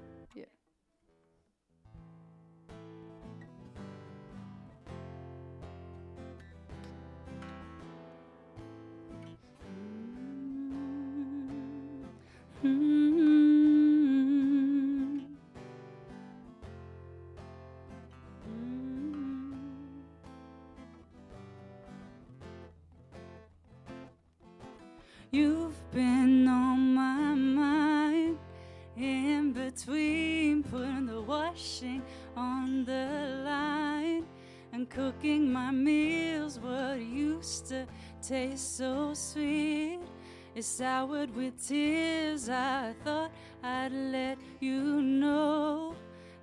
[40.58, 42.50] Is soured with tears.
[42.50, 43.32] I thought
[43.64, 45.94] I'd let you know,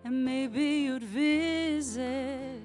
[0.05, 2.63] and maybe you'd visit.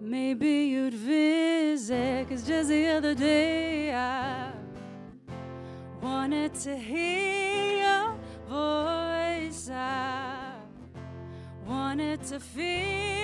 [0.00, 4.52] Maybe you'd visit, cause just the other day I
[6.00, 8.14] wanted to hear your
[8.48, 9.68] voice.
[9.68, 10.54] I
[11.66, 13.21] wanted to feel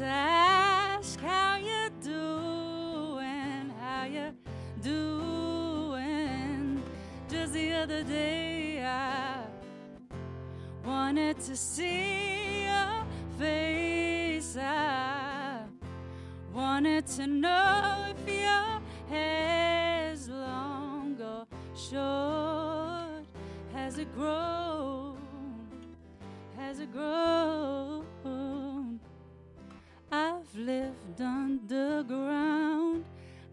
[0.00, 4.32] ask how you doing, how you
[4.82, 6.82] doing.
[7.28, 9.40] Just the other day I
[10.84, 13.04] wanted to see your
[13.38, 14.56] face.
[14.56, 15.60] I
[16.52, 18.07] wanted to know
[31.20, 33.04] underground,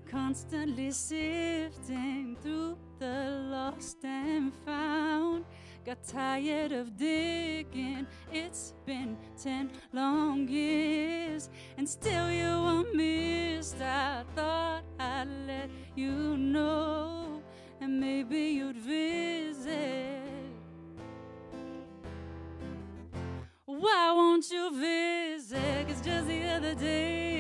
[0.09, 5.45] constantly sifting through the lost and found.
[5.85, 13.79] Got tired of digging, it's been ten long years, and still you were missed.
[13.81, 17.43] I thought I'd let you know,
[17.79, 20.23] and maybe you'd visit.
[23.65, 25.87] Why won't you visit?
[25.87, 27.34] Cause just the other day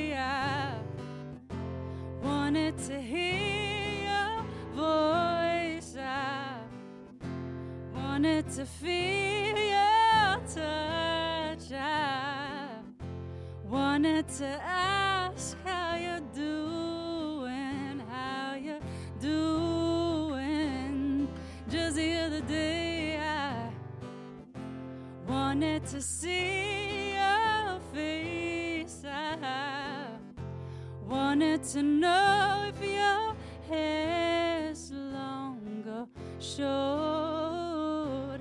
[2.25, 5.95] wanted to hear your voice.
[5.99, 6.57] I
[7.93, 11.71] wanted to feel your touch.
[11.71, 12.67] I
[13.63, 18.85] wanted to ask how you're doing, how you're
[19.19, 20.47] doing.
[21.69, 23.69] Just the other day I
[25.27, 26.44] wanted to see
[31.73, 33.35] to know if your
[33.67, 36.07] hair's long or
[36.39, 36.69] short.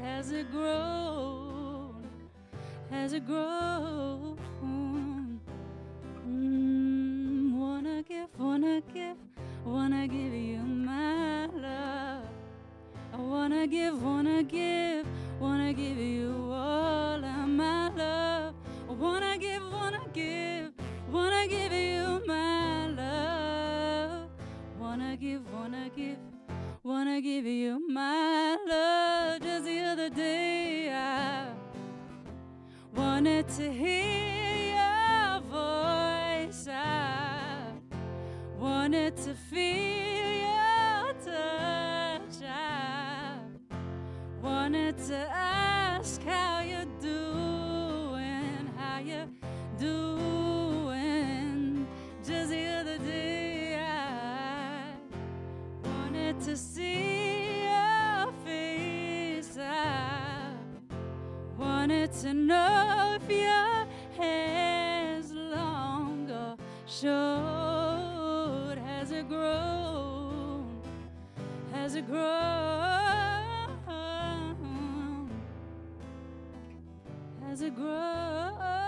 [0.01, 2.07] Has it grown?
[2.91, 4.39] Has it grown?
[6.29, 9.17] Mm, wanna give, wanna give,
[9.65, 12.29] wanna give you my love.
[13.15, 15.07] I wanna give, wanna give,
[15.41, 16.44] wanna give you
[25.97, 26.19] give,
[26.83, 29.41] wanna give you my love.
[29.43, 31.47] Just the other day I
[32.95, 36.69] wanted to hear your voice.
[36.69, 37.73] I
[38.59, 42.43] wanted to feel your touch.
[42.43, 43.39] I
[44.43, 45.31] wanted to
[62.25, 66.57] wanted to know if your hair's long
[66.87, 68.79] short.
[68.79, 70.81] Has it grown?
[71.73, 72.25] Has it grown?
[77.43, 78.84] Has it grown?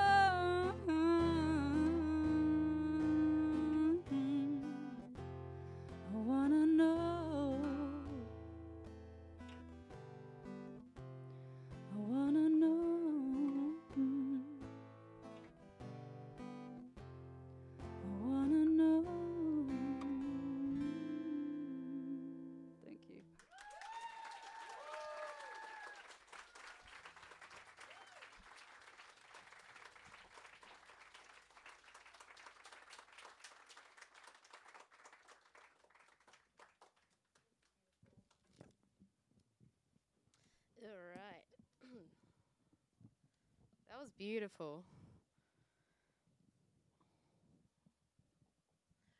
[44.06, 44.84] Was beautiful.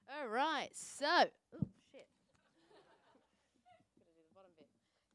[0.08, 1.24] All right, so.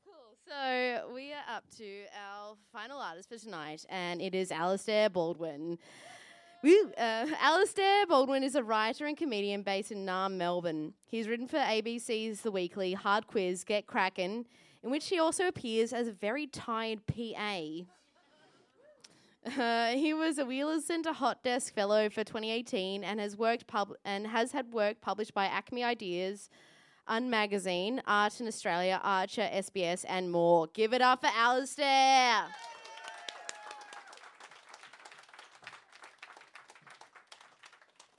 [0.06, 0.36] Oh.
[0.46, 1.86] So we are up to
[2.22, 5.78] our final artist for tonight, and it is Alistair Baldwin.
[6.64, 6.92] Woo.
[6.98, 10.96] Uh, Alistair Baldwin is a writer and comedian based in Naarm, Melbourne.
[11.06, 14.48] He's written for ABC's The Weekly, Hard Quiz, Get Kraken,
[14.84, 17.86] in which he also appears as a very tired PA.
[19.44, 23.96] Uh, he was a Wheelers Centre Hot Desk Fellow for 2018 and has worked pub-
[24.06, 26.48] and has had work published by Acme Ideas,
[27.08, 30.68] Un Magazine, Art in Australia, Archer, SBS, and more.
[30.76, 32.44] Give it up for Alistair.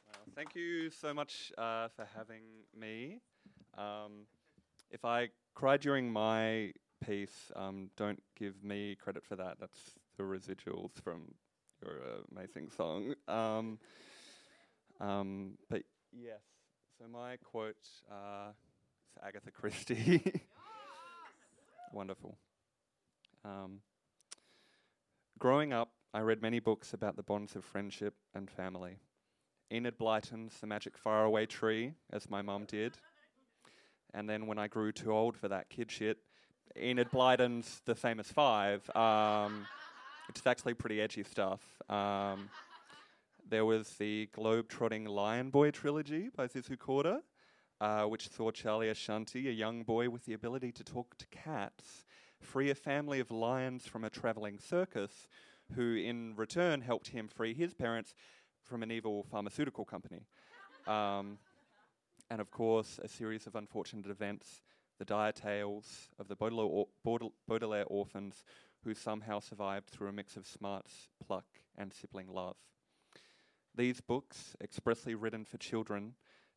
[0.08, 2.42] Well, thank you so much uh, for having
[2.76, 3.20] me.
[3.78, 4.26] Um,
[4.90, 9.58] if I cry during my piece, um, don't give me credit for that.
[9.60, 9.78] That's
[10.16, 11.34] the residuals from
[11.82, 12.00] your
[12.30, 13.14] amazing song.
[13.28, 13.78] Um,
[15.00, 15.82] um, but
[16.12, 16.40] yes,
[16.98, 17.76] so my quote
[18.10, 18.50] uh,
[19.10, 20.42] is Agatha Christie.
[21.92, 22.38] Wonderful.
[23.44, 23.80] Um,
[25.38, 28.98] growing up, I read many books about the bonds of friendship and family.
[29.72, 32.98] Enid Blyton's The Magic Faraway Tree, as my mum did.
[34.14, 36.18] And then when I grew too old for that kid shit,
[36.76, 39.66] Enid Blyton's The Famous Five, um,
[40.34, 41.60] is actually pretty edgy stuff.
[41.88, 42.48] Um,
[43.48, 47.20] there was the globe-trotting Lionboy trilogy by Zizou Corder,
[47.80, 52.04] uh, which saw Charlie Ashanti, a young boy with the ability to talk to cats,
[52.40, 55.28] free a family of lions from a travelling circus,
[55.74, 58.14] who in return helped him free his parents
[58.62, 60.26] from an evil pharmaceutical company.
[60.86, 61.38] Um,
[62.30, 64.62] and of course, a series of unfortunate events,
[64.98, 68.44] the dire tales of the Baudelaire, or- Baudelaire orphans,
[68.84, 72.56] who somehow survived through a mix of smarts, pluck, and sibling love.
[73.74, 76.14] These books, expressly written for children,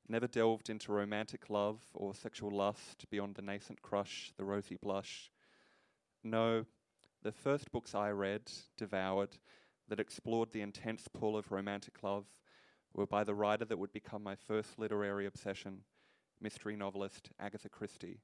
[0.07, 5.31] never delved into romantic love or sexual lust beyond the nascent crush, the rosy blush.
[6.23, 6.65] No,
[7.23, 9.37] the first books I read, devoured,
[9.87, 12.25] that explored the intense pull of romantic love
[12.93, 15.81] were by the writer that would become my first literary obsession,
[16.41, 18.19] mystery novelist Agatha Christie.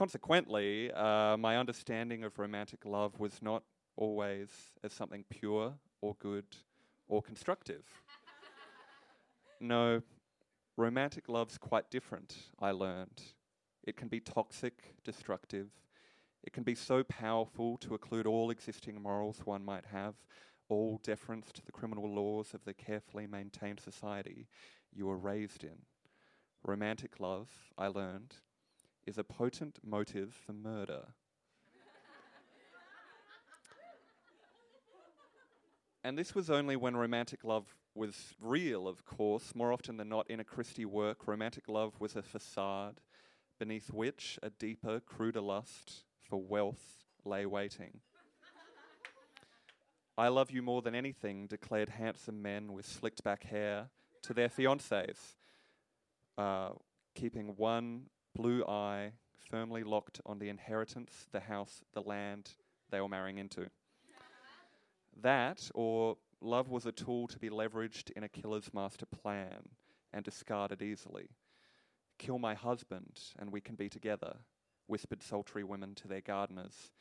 [0.00, 3.64] Consequently, uh, my understanding of romantic love was not
[3.96, 4.48] always
[4.82, 6.46] as something pure or good
[7.06, 7.84] or constructive.
[9.60, 10.00] no,
[10.78, 13.20] romantic love's quite different, I learned.
[13.84, 15.68] It can be toxic, destructive.
[16.44, 20.14] It can be so powerful to occlude all existing morals one might have,
[20.70, 24.48] all deference to the criminal laws of the carefully maintained society
[24.94, 25.82] you were raised in.
[26.64, 28.36] Romantic love, I learned,
[29.06, 31.08] is a potent motive for murder.
[36.02, 39.54] and this was only when romantic love was real, of course.
[39.54, 43.00] More often than not, in a Christie work, romantic love was a facade
[43.58, 48.00] beneath which a deeper, cruder lust for wealth lay waiting.
[50.16, 53.88] I love you more than anything, declared handsome men with slicked back hair
[54.22, 55.34] to their fiancées,
[56.36, 56.70] uh,
[57.14, 58.04] keeping one
[58.34, 59.12] blue eye
[59.50, 62.50] firmly locked on the inheritance, the house, the land
[62.90, 63.66] they were marrying into.
[65.20, 69.68] that, or love was a tool to be leveraged in a killer's master plan
[70.12, 71.28] and discarded easily.
[72.18, 74.36] Kill my husband, and we can be together,
[74.86, 76.92] whispered sultry women to their gardeners.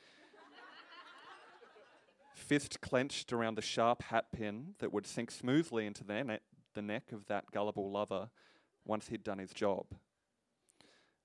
[2.34, 6.40] Fist clenched around the sharp hat pin that would sink smoothly into the, ne-
[6.74, 8.30] the neck of that gullible lover
[8.86, 9.86] once he'd done his job.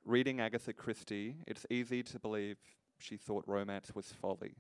[0.07, 2.59] Reading Agatha Christie, it's easy to believe
[2.99, 4.57] she thought romance was folly.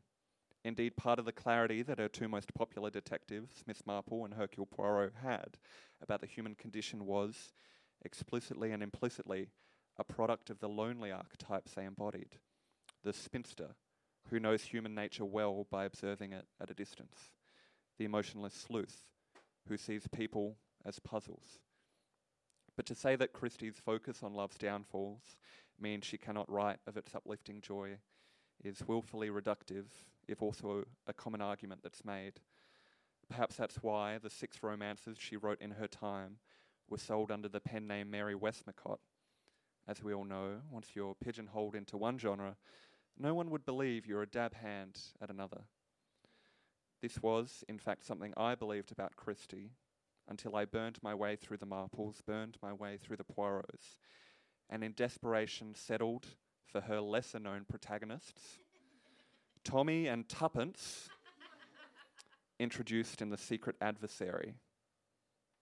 [0.64, 4.64] Indeed, part of the clarity that her two most popular detectives, Miss Marple and Hercule
[4.64, 5.59] Poirot, had
[6.01, 7.53] about the human condition was,
[8.03, 9.51] explicitly and implicitly,
[9.99, 12.38] a product of the lonely archetypes they embodied.
[13.03, 13.74] The spinster,
[14.30, 17.32] who knows human nature well by observing it at a distance.
[17.99, 19.11] The emotionless sleuth,
[19.68, 21.59] who sees people as puzzles.
[22.77, 25.37] But to say that Christie's focus on love's downfalls
[25.81, 27.99] means she cannot write of its uplifting joy
[28.62, 29.85] is wilfully reductive,
[30.27, 32.41] if also a common argument that's made.
[33.29, 36.37] Perhaps that's why the six romances she wrote in her time
[36.89, 38.99] were sold under the pen name Mary Westmacott.
[39.87, 42.57] As we all know, once you're pigeonholed into one genre,
[43.18, 45.62] no one would believe you're a dab hand at another.
[47.03, 49.72] This was, in fact, something I believed about Christie
[50.29, 53.99] until I burned my way through the Marples, burned my way through the Poirots,
[54.70, 56.27] and in desperation settled
[56.66, 58.59] for her lesser known protagonists,
[59.62, 61.09] Tommy and Tuppence,
[62.59, 64.55] introduced in The Secret Adversary.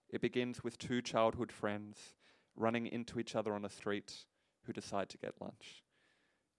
[0.09, 2.13] It begins with two childhood friends
[2.55, 4.25] running into each other on a street
[4.63, 5.83] who decide to get lunch.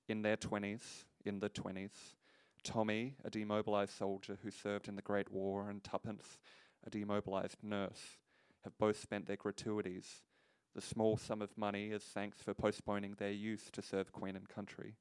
[0.09, 2.15] In their 20s, in the 20s,
[2.63, 6.39] Tommy, a demobilized soldier who served in the Great War, and Tuppence,
[6.87, 8.19] a demobilized nurse,
[8.63, 10.23] have both spent their gratuities,
[10.75, 14.49] the small sum of money as thanks for postponing their youth to serve Queen and
[14.49, 14.97] country.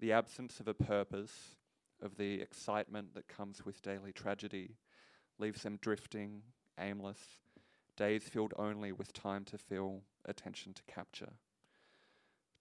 [0.00, 1.56] The absence of a purpose,
[2.02, 4.76] of the excitement that comes with daily tragedy,
[5.38, 6.42] leaves them drifting,
[6.78, 7.20] aimless,
[7.96, 11.32] days filled only with time to fill, attention to capture.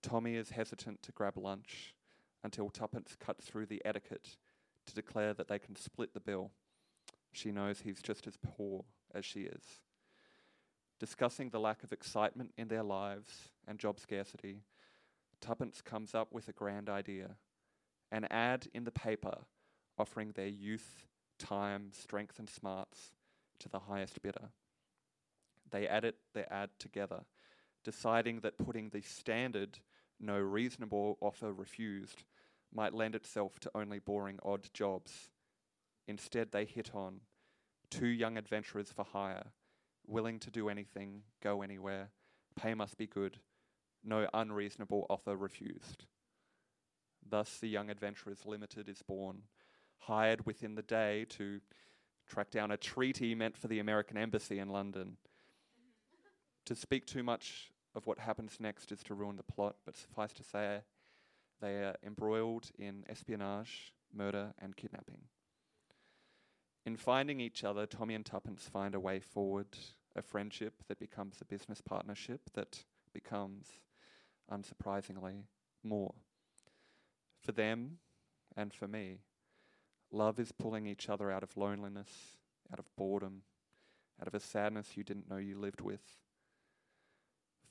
[0.02, 1.96] Tommy is hesitant to grab lunch
[2.44, 4.38] until Tuppence cuts through the etiquette
[4.86, 6.52] to declare that they can split the bill.
[7.36, 9.82] She knows he's just as poor as she is.
[11.02, 14.62] Discussing the lack of excitement in their lives and job scarcity,
[15.42, 17.36] Tuppence comes up with a grand idea
[18.12, 19.40] an ad in the paper
[19.98, 21.08] offering their youth,
[21.38, 23.12] time, strength, and smarts
[23.60, 24.50] to the highest bidder.
[25.72, 27.26] They edit their ad together,
[27.84, 29.80] deciding that putting the standard
[30.22, 32.24] no reasonable offer refused
[32.74, 35.32] might lend itself to only boring odd jobs.
[36.08, 37.22] Instead, they hit on
[37.90, 39.52] two young adventurers for hire,
[40.06, 42.10] willing to do anything, go anywhere,
[42.56, 43.40] pay must be good,
[44.04, 46.06] no unreasonable offer refused.
[47.28, 49.44] Thus, the Young Adventurers Limited is born,
[49.98, 51.60] hired within the day to
[52.28, 55.18] track down a treaty meant for the American Embassy in London.
[56.66, 60.34] to speak too much of what happens next is to ruin the plot, but suffice
[60.34, 60.82] to say,
[61.62, 65.22] they are embroiled in espionage, murder, and kidnapping.
[66.86, 69.68] In finding each other, Tommy and Tuppence find a way forward,
[70.16, 73.68] a friendship that becomes a business partnership that becomes,
[74.52, 75.46] unsurprisingly,
[75.84, 76.14] more.
[77.42, 77.98] For them,
[78.56, 79.20] and for me.
[80.12, 82.10] Love is pulling each other out of loneliness,
[82.72, 83.42] out of boredom,
[84.22, 86.02] out of a sadness you didn't know you lived with.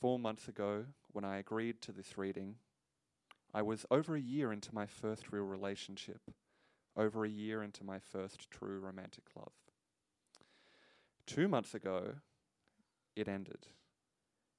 [0.00, 2.56] Four months ago, when I agreed to this reading,
[3.54, 6.20] I was over a year into my first real relationship,
[6.96, 9.52] over a year into my first true romantic love.
[11.26, 12.14] Two months ago,
[13.16, 13.66] it ended.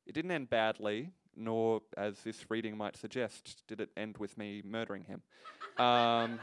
[0.05, 4.61] It didn't end badly, nor, as this reading might suggest, did it end with me
[4.63, 5.21] murdering him.
[5.77, 6.39] Um,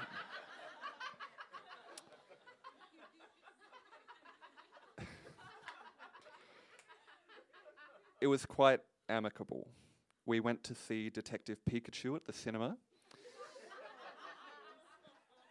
[8.20, 9.68] it was quite amicable.
[10.26, 12.76] We went to see Detective Pikachu at the cinema.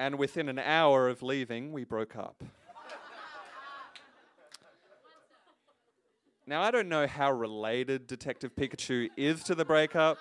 [0.02, 2.44] And within an hour of leaving, we broke up.
[6.48, 10.18] Now, I don't know how related Detective Pikachu is to the breakup.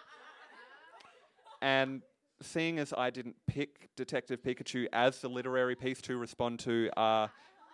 [1.63, 2.03] And
[2.43, 7.29] seeing as I didn't pick Detective Pikachu as the literary piece to respond to, uh,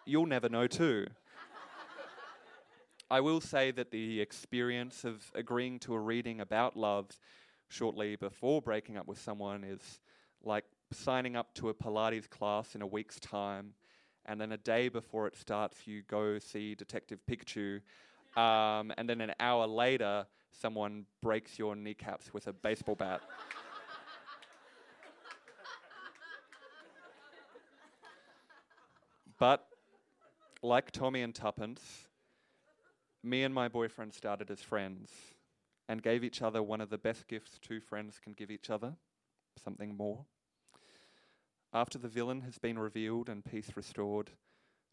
[0.05, 1.09] you'll never know too.
[3.11, 7.09] I will say that the experience of agreeing to a reading about love
[7.69, 9.99] shortly before breaking up with someone is
[10.45, 13.75] like signing up to a Pilates class in a week's time,
[14.27, 17.81] and then a day before it starts, you go see Detective Pikachu,
[18.41, 23.21] um, and then an hour later, someone breaks your kneecaps with a baseball bat.
[29.39, 29.67] but,
[30.63, 32.09] like Tommy and Tuppence,
[33.23, 35.11] me and my boyfriend started as friends
[35.89, 38.95] and gave each other one of the best gifts two friends can give each other
[39.63, 40.25] something more.
[41.77, 44.31] After the villain has been revealed and peace restored,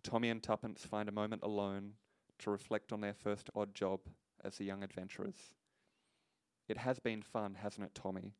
[0.03, 1.93] Tommy and Tuppence find a moment alone
[2.39, 4.01] to reflect on their first odd job
[4.43, 5.55] as the young adventurers.
[6.67, 8.33] It has been fun, hasn't it, Tommy?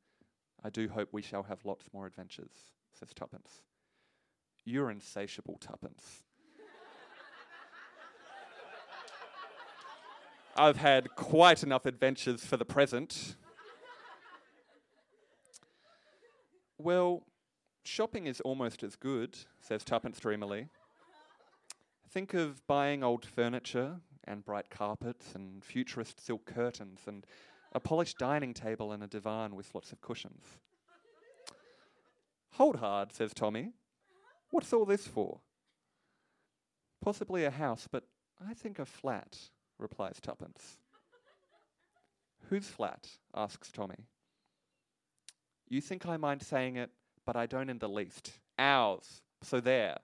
[0.61, 2.51] I do hope we shall have lots more adventures,
[2.91, 3.61] says Tuppence.
[4.65, 6.23] You're insatiable, Tuppence.
[10.57, 13.37] I've had quite enough adventures for the present.
[16.77, 17.23] well,
[17.83, 20.69] shopping is almost as good, says Tuppence dreamily.
[22.09, 27.25] Think of buying old furniture and bright carpets and futurist silk curtains and
[27.73, 30.45] a polished dining table and a divan with lots of cushions.
[32.51, 33.71] Hold hard, says Tommy.
[34.51, 35.39] What's all this for?
[37.01, 38.03] Possibly a house, but
[38.47, 39.37] I think a flat
[39.79, 40.77] replies Tuppence.
[42.49, 43.07] Whose flat?
[43.35, 44.05] asks Tommy.
[45.67, 46.91] You think I mind saying it,
[47.25, 48.31] but I don't in the least.
[48.57, 49.21] Ours.
[49.41, 49.97] So there.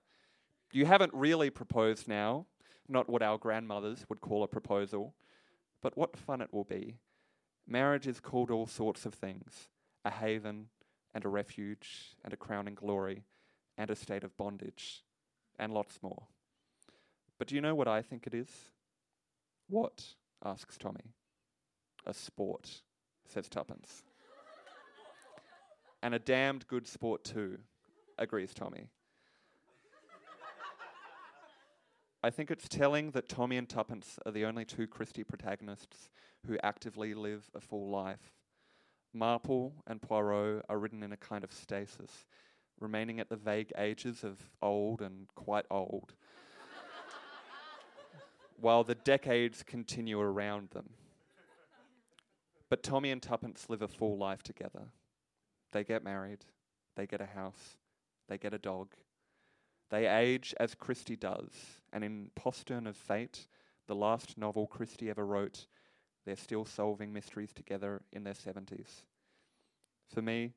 [0.72, 2.46] You haven't really proposed now,
[2.88, 5.14] not what our grandmothers would call a proposal,
[5.82, 6.96] but what fun it will be.
[7.66, 9.68] Marriage is called all sorts of things
[10.04, 10.68] a haven,
[11.14, 13.24] and a refuge, and a crowning glory,
[13.76, 15.02] and a state of bondage,
[15.58, 16.22] and lots more.
[17.38, 18.48] But do you know what I think it is?
[19.68, 20.04] What?
[20.44, 21.14] asks Tommy.
[22.06, 22.82] A sport,
[23.26, 24.02] says Tuppence.
[26.02, 27.58] And a damned good sport, too,
[28.18, 28.88] agrees Tommy.
[32.22, 36.10] I think it's telling that Tommy and Tuppence are the only two Christie protagonists
[36.46, 38.34] who actively live a full life.
[39.14, 42.26] Marple and Poirot are written in a kind of stasis,
[42.78, 46.14] remaining at the vague ages of old and quite old,
[48.60, 50.90] while the decades continue around them.
[52.68, 54.92] But Tommy and Tuppence live a full life together.
[55.72, 56.44] They get married,
[56.96, 57.76] they get a house,
[58.28, 58.94] they get a dog.
[59.90, 61.50] They age as Christie does,
[61.92, 63.46] and in Postern of Fate,
[63.86, 65.66] the last novel Christie ever wrote,
[66.24, 69.02] they're still solving mysteries together in their 70s.
[70.14, 70.52] For me,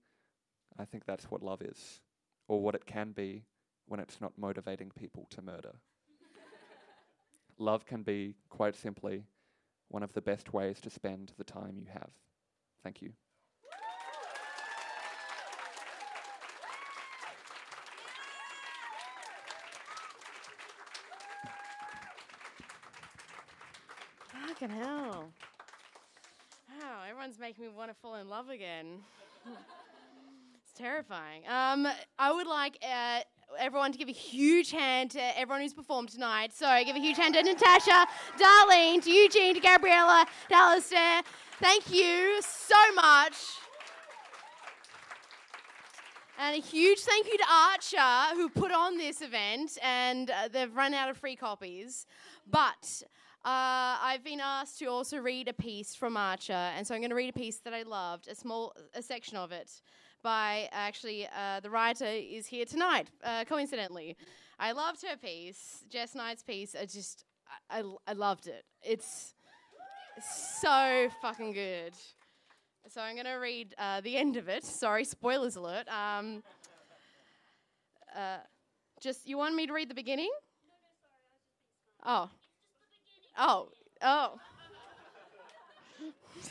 [0.77, 2.01] I think that's what love is,
[2.47, 3.45] or what it can be
[3.87, 5.73] when it's not motivating people to murder.
[7.57, 9.23] love can be, quite simply,
[9.89, 12.09] one of the best ways to spend the time you have.
[12.83, 13.13] Thank you.
[24.63, 25.25] Fucking hell.
[26.69, 28.85] Wow, everyone's making me want to fall in love again.
[29.45, 31.41] it's terrifying.
[31.49, 31.85] Um,
[32.17, 33.21] I would like uh,
[33.59, 36.53] everyone to give a huge hand to everyone who's performed tonight.
[36.53, 38.07] So give a huge hand to Natasha,
[38.39, 41.23] Darlene, to Eugene, to Gabriella, to Alistair.
[41.59, 43.35] Thank you so much.
[46.39, 50.73] And a huge thank you to Archer, who put on this event, and uh, they've
[50.73, 52.05] run out of free copies.
[52.49, 53.03] But
[53.45, 57.09] uh, I've been asked to also read a piece from Archer, and so I'm going
[57.09, 59.69] to read a piece that I loved, a small a section of it,
[60.21, 64.15] by actually uh, the writer is here tonight, uh, coincidentally.
[64.57, 66.73] I loved her piece, Jess Knight's piece.
[66.73, 67.25] I just,
[67.69, 68.63] I, I, I loved it.
[68.81, 69.33] It's
[70.21, 71.93] so fucking good.
[72.87, 74.63] So I'm going to read uh, the end of it.
[74.63, 75.87] Sorry, spoilers alert.
[75.89, 76.43] Um,
[78.15, 78.37] uh,
[79.01, 80.31] just, you want me to read the beginning?
[82.05, 82.29] Oh.
[83.37, 83.69] Oh.
[84.01, 84.39] Oh.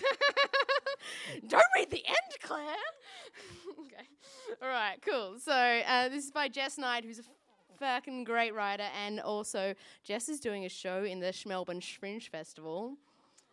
[1.48, 2.66] Don't read the end, Claire.
[3.80, 4.08] okay.
[4.62, 5.38] All right, cool.
[5.38, 7.24] So uh, this is by Jess Knight, who's a
[7.78, 9.74] fucking great writer, and also
[10.04, 12.96] Jess is doing a show in the Schmelbourne Fringe Festival.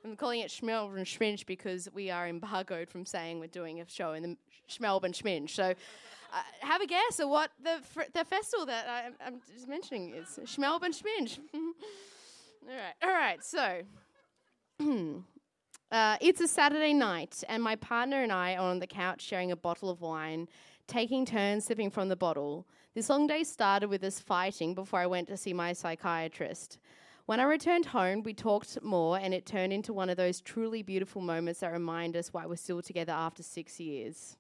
[0.06, 4.14] I'm calling it Schmelbourne Schminch because we are embargoed from saying we're doing a show
[4.14, 4.38] in the
[4.70, 5.50] Schmelbourne Schminch.
[5.50, 5.64] So
[6.34, 10.14] uh, have a guess of what the fr- the festival that I, am just mentioning
[10.14, 10.40] is.
[10.46, 11.40] Schmelbourne Schminch.
[12.70, 13.44] all right, all right.
[13.44, 13.82] So
[15.92, 19.52] uh, it's a Saturday night, and my partner and I are on the couch sharing
[19.52, 20.48] a bottle of wine,
[20.88, 22.68] taking turns sipping from the bottle.
[22.94, 26.78] This long day started with us fighting before I went to see my psychiatrist.
[27.26, 30.84] When I returned home, we talked more, and it turned into one of those truly
[30.84, 34.38] beautiful moments that remind us why we're still together after six years.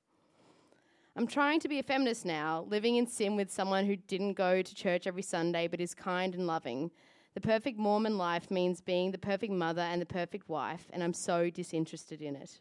[1.15, 4.61] I'm trying to be a feminist now, living in sin with someone who didn't go
[4.61, 6.91] to church every Sunday but is kind and loving.
[7.35, 11.13] The perfect Mormon life means being the perfect mother and the perfect wife, and I'm
[11.13, 12.59] so disinterested in it.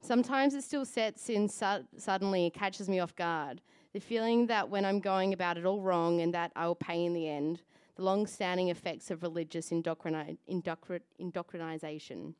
[0.00, 3.60] Sometimes it still sets in su- suddenly, catches me off guard.
[3.92, 7.04] The feeling that when I'm going about it all wrong and that I will pay
[7.04, 7.62] in the end,
[7.96, 12.34] the long standing effects of religious indoctrina- indoctr- indoctrinization.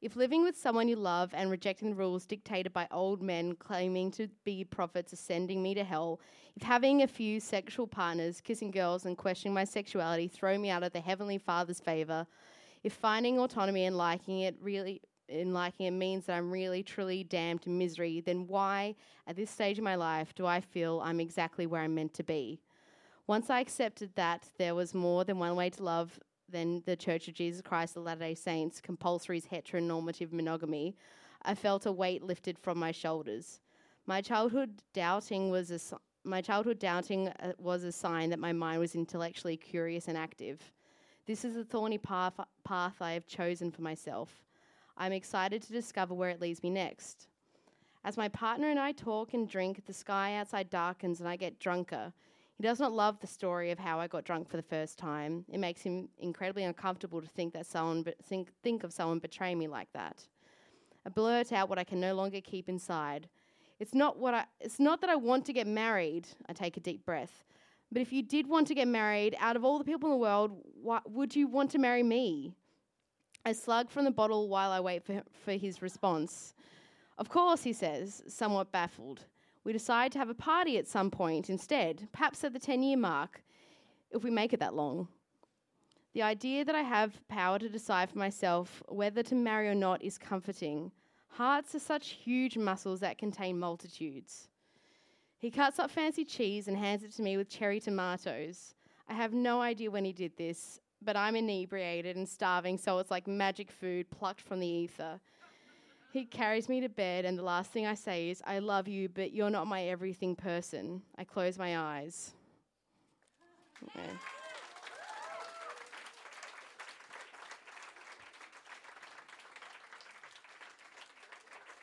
[0.00, 4.12] If living with someone you love and rejecting the rules dictated by old men claiming
[4.12, 6.20] to be prophets are sending me to hell,
[6.54, 10.84] if having a few sexual partners, kissing girls, and questioning my sexuality throw me out
[10.84, 12.28] of the Heavenly Father's favor,
[12.84, 17.24] if finding autonomy and liking it really in liking it means that I'm really truly
[17.24, 18.94] damned to misery, then why,
[19.26, 22.22] at this stage of my life, do I feel I'm exactly where I'm meant to
[22.22, 22.60] be?
[23.26, 26.18] Once I accepted that there was more than one way to love
[26.50, 30.96] than the Church of Jesus Christ of Latter day Saints, compulsory heteronormative monogamy,
[31.42, 33.60] I felt a weight lifted from my shoulders.
[34.06, 35.80] My childhood doubting was a,
[36.24, 40.60] my childhood doubting uh, was a sign that my mind was intellectually curious and active.
[41.26, 44.42] This is the thorny path, path I have chosen for myself.
[44.96, 47.28] I'm excited to discover where it leads me next.
[48.04, 51.60] As my partner and I talk and drink, the sky outside darkens and I get
[51.60, 52.12] drunker.
[52.58, 55.44] He does not love the story of how I got drunk for the first time.
[55.48, 59.60] It makes him incredibly uncomfortable to think that someone be- think, think of someone betraying
[59.60, 60.26] me like that.
[61.06, 63.28] I blurt out what I can no longer keep inside.
[63.78, 66.26] It's not what I it's not that I want to get married.
[66.48, 67.44] I take a deep breath.
[67.92, 70.20] But if you did want to get married, out of all the people in the
[70.20, 70.50] world,
[70.82, 72.52] why, would you want to marry me?
[73.46, 76.54] I slug from the bottle while I wait for, for his response.
[77.16, 79.24] Of course, he says, somewhat baffled
[79.68, 82.96] we decide to have a party at some point instead, perhaps at the 10 year
[82.96, 83.42] mark,
[84.10, 85.08] if we make it that long.
[86.14, 90.00] The idea that I have power to decide for myself whether to marry or not
[90.02, 90.90] is comforting.
[91.26, 94.48] Hearts are such huge muscles that contain multitudes.
[95.36, 98.74] He cuts up fancy cheese and hands it to me with cherry tomatoes.
[99.06, 103.10] I have no idea when he did this, but I'm inebriated and starving, so it's
[103.10, 105.20] like magic food plucked from the ether.
[106.12, 109.08] He carries me to bed, and the last thing I say is, I love you,
[109.08, 111.02] but you're not my everything person.
[111.16, 112.32] I close my eyes.
[113.94, 114.02] Yeah.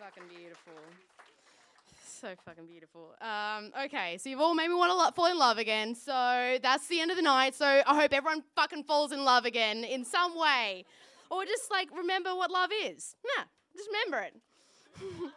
[0.05, 0.73] fucking beautiful.
[2.05, 3.15] So fucking beautiful.
[3.21, 5.95] Um, okay, so you've all made me want to lo- fall in love again.
[5.95, 7.55] So that's the end of the night.
[7.55, 10.85] So I hope everyone fucking falls in love again in some way.
[11.29, 13.15] Or just like remember what love is.
[13.25, 13.43] Nah,
[13.75, 14.35] just remember it.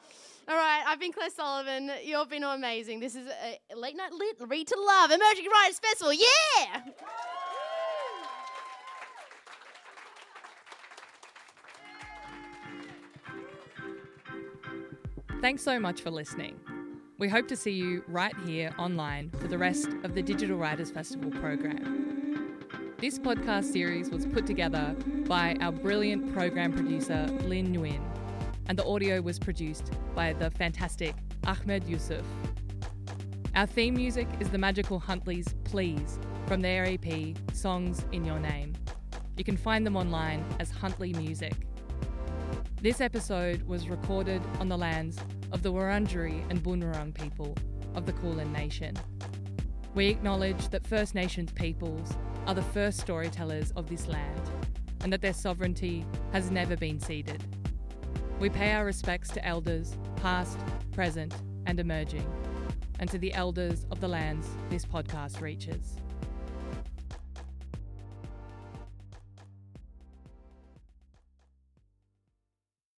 [0.49, 1.91] All right, I've been Claire Sullivan.
[2.03, 3.01] You've been amazing.
[3.01, 6.15] This is a late night lit read to love emerging writers festival.
[6.15, 6.85] Yeah.
[15.43, 16.59] Thanks so much for listening.
[17.19, 20.91] We hope to see you right here online for the rest of the Digital Writers
[20.91, 22.65] Festival program.
[22.97, 24.97] This podcast series was put together
[25.27, 28.18] by our brilliant program producer, Lynn Nguyen
[28.69, 31.15] and the audio was produced by the fantastic
[31.47, 32.25] Ahmed Yusuf.
[33.55, 38.75] Our theme music is the magical Huntleys Please from their EP Songs in Your Name.
[39.37, 41.55] You can find them online as Huntley Music.
[42.81, 45.19] This episode was recorded on the lands
[45.51, 47.57] of the Wurundjeri and Bunurong people
[47.95, 48.95] of the Kulin Nation.
[49.95, 52.17] We acknowledge that First Nations peoples
[52.47, 54.41] are the first storytellers of this land
[55.01, 57.43] and that their sovereignty has never been ceded.
[58.41, 60.59] We pay our respects to elders, past,
[60.93, 61.35] present,
[61.67, 62.25] and emerging,
[63.01, 65.97] and to the elders of the lands this podcast reaches.